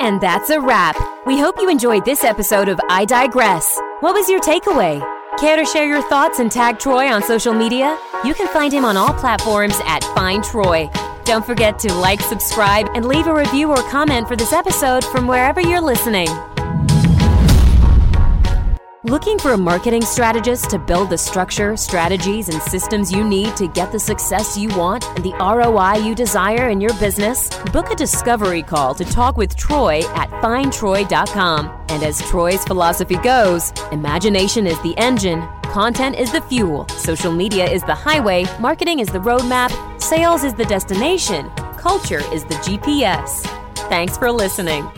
And 0.00 0.20
that's 0.20 0.48
a 0.48 0.60
wrap. 0.60 0.96
We 1.26 1.38
hope 1.38 1.56
you 1.58 1.68
enjoyed 1.68 2.04
this 2.04 2.24
episode 2.24 2.68
of 2.68 2.78
iDigress. 2.88 3.66
What 4.00 4.14
was 4.14 4.28
your 4.28 4.40
takeaway? 4.40 5.17
Care 5.40 5.56
to 5.56 5.64
share 5.64 5.86
your 5.86 6.02
thoughts 6.02 6.40
and 6.40 6.50
tag 6.50 6.80
Troy 6.80 7.06
on 7.06 7.22
social 7.22 7.54
media? 7.54 7.96
You 8.24 8.34
can 8.34 8.48
find 8.48 8.72
him 8.72 8.84
on 8.84 8.96
all 8.96 9.14
platforms 9.14 9.76
at 9.84 10.02
Find 10.12 10.42
Troy. 10.42 10.90
Don't 11.24 11.46
forget 11.46 11.78
to 11.78 11.94
like, 11.94 12.20
subscribe, 12.20 12.88
and 12.96 13.06
leave 13.06 13.28
a 13.28 13.32
review 13.32 13.70
or 13.70 13.76
comment 13.88 14.26
for 14.26 14.34
this 14.34 14.52
episode 14.52 15.04
from 15.04 15.28
wherever 15.28 15.60
you're 15.60 15.80
listening. 15.80 16.26
Looking 19.04 19.38
for 19.38 19.52
a 19.52 19.56
marketing 19.56 20.02
strategist 20.02 20.70
to 20.70 20.78
build 20.78 21.10
the 21.10 21.18
structure, 21.18 21.76
strategies, 21.76 22.48
and 22.48 22.60
systems 22.60 23.12
you 23.12 23.22
need 23.22 23.54
to 23.54 23.68
get 23.68 23.92
the 23.92 24.00
success 24.00 24.58
you 24.58 24.76
want 24.76 25.06
and 25.10 25.24
the 25.24 25.34
ROI 25.34 26.04
you 26.04 26.16
desire 26.16 26.70
in 26.70 26.80
your 26.80 26.92
business? 26.94 27.48
Book 27.72 27.92
a 27.92 27.94
discovery 27.94 28.60
call 28.60 28.96
to 28.96 29.04
talk 29.04 29.36
with 29.36 29.54
Troy 29.54 30.00
at 30.16 30.28
findtroy.com. 30.42 31.84
And 31.90 32.02
as 32.02 32.20
Troy's 32.22 32.64
philosophy 32.64 33.18
goes, 33.18 33.72
imagination 33.92 34.66
is 34.66 34.82
the 34.82 34.98
engine, 34.98 35.46
content 35.62 36.16
is 36.16 36.32
the 36.32 36.40
fuel, 36.40 36.88
social 36.88 37.30
media 37.30 37.70
is 37.70 37.84
the 37.84 37.94
highway, 37.94 38.46
marketing 38.58 38.98
is 38.98 39.06
the 39.06 39.20
roadmap, 39.20 39.70
sales 40.02 40.42
is 40.42 40.54
the 40.54 40.64
destination, 40.64 41.48
culture 41.76 42.22
is 42.34 42.42
the 42.46 42.56
GPS. 42.56 43.46
Thanks 43.88 44.18
for 44.18 44.32
listening. 44.32 44.90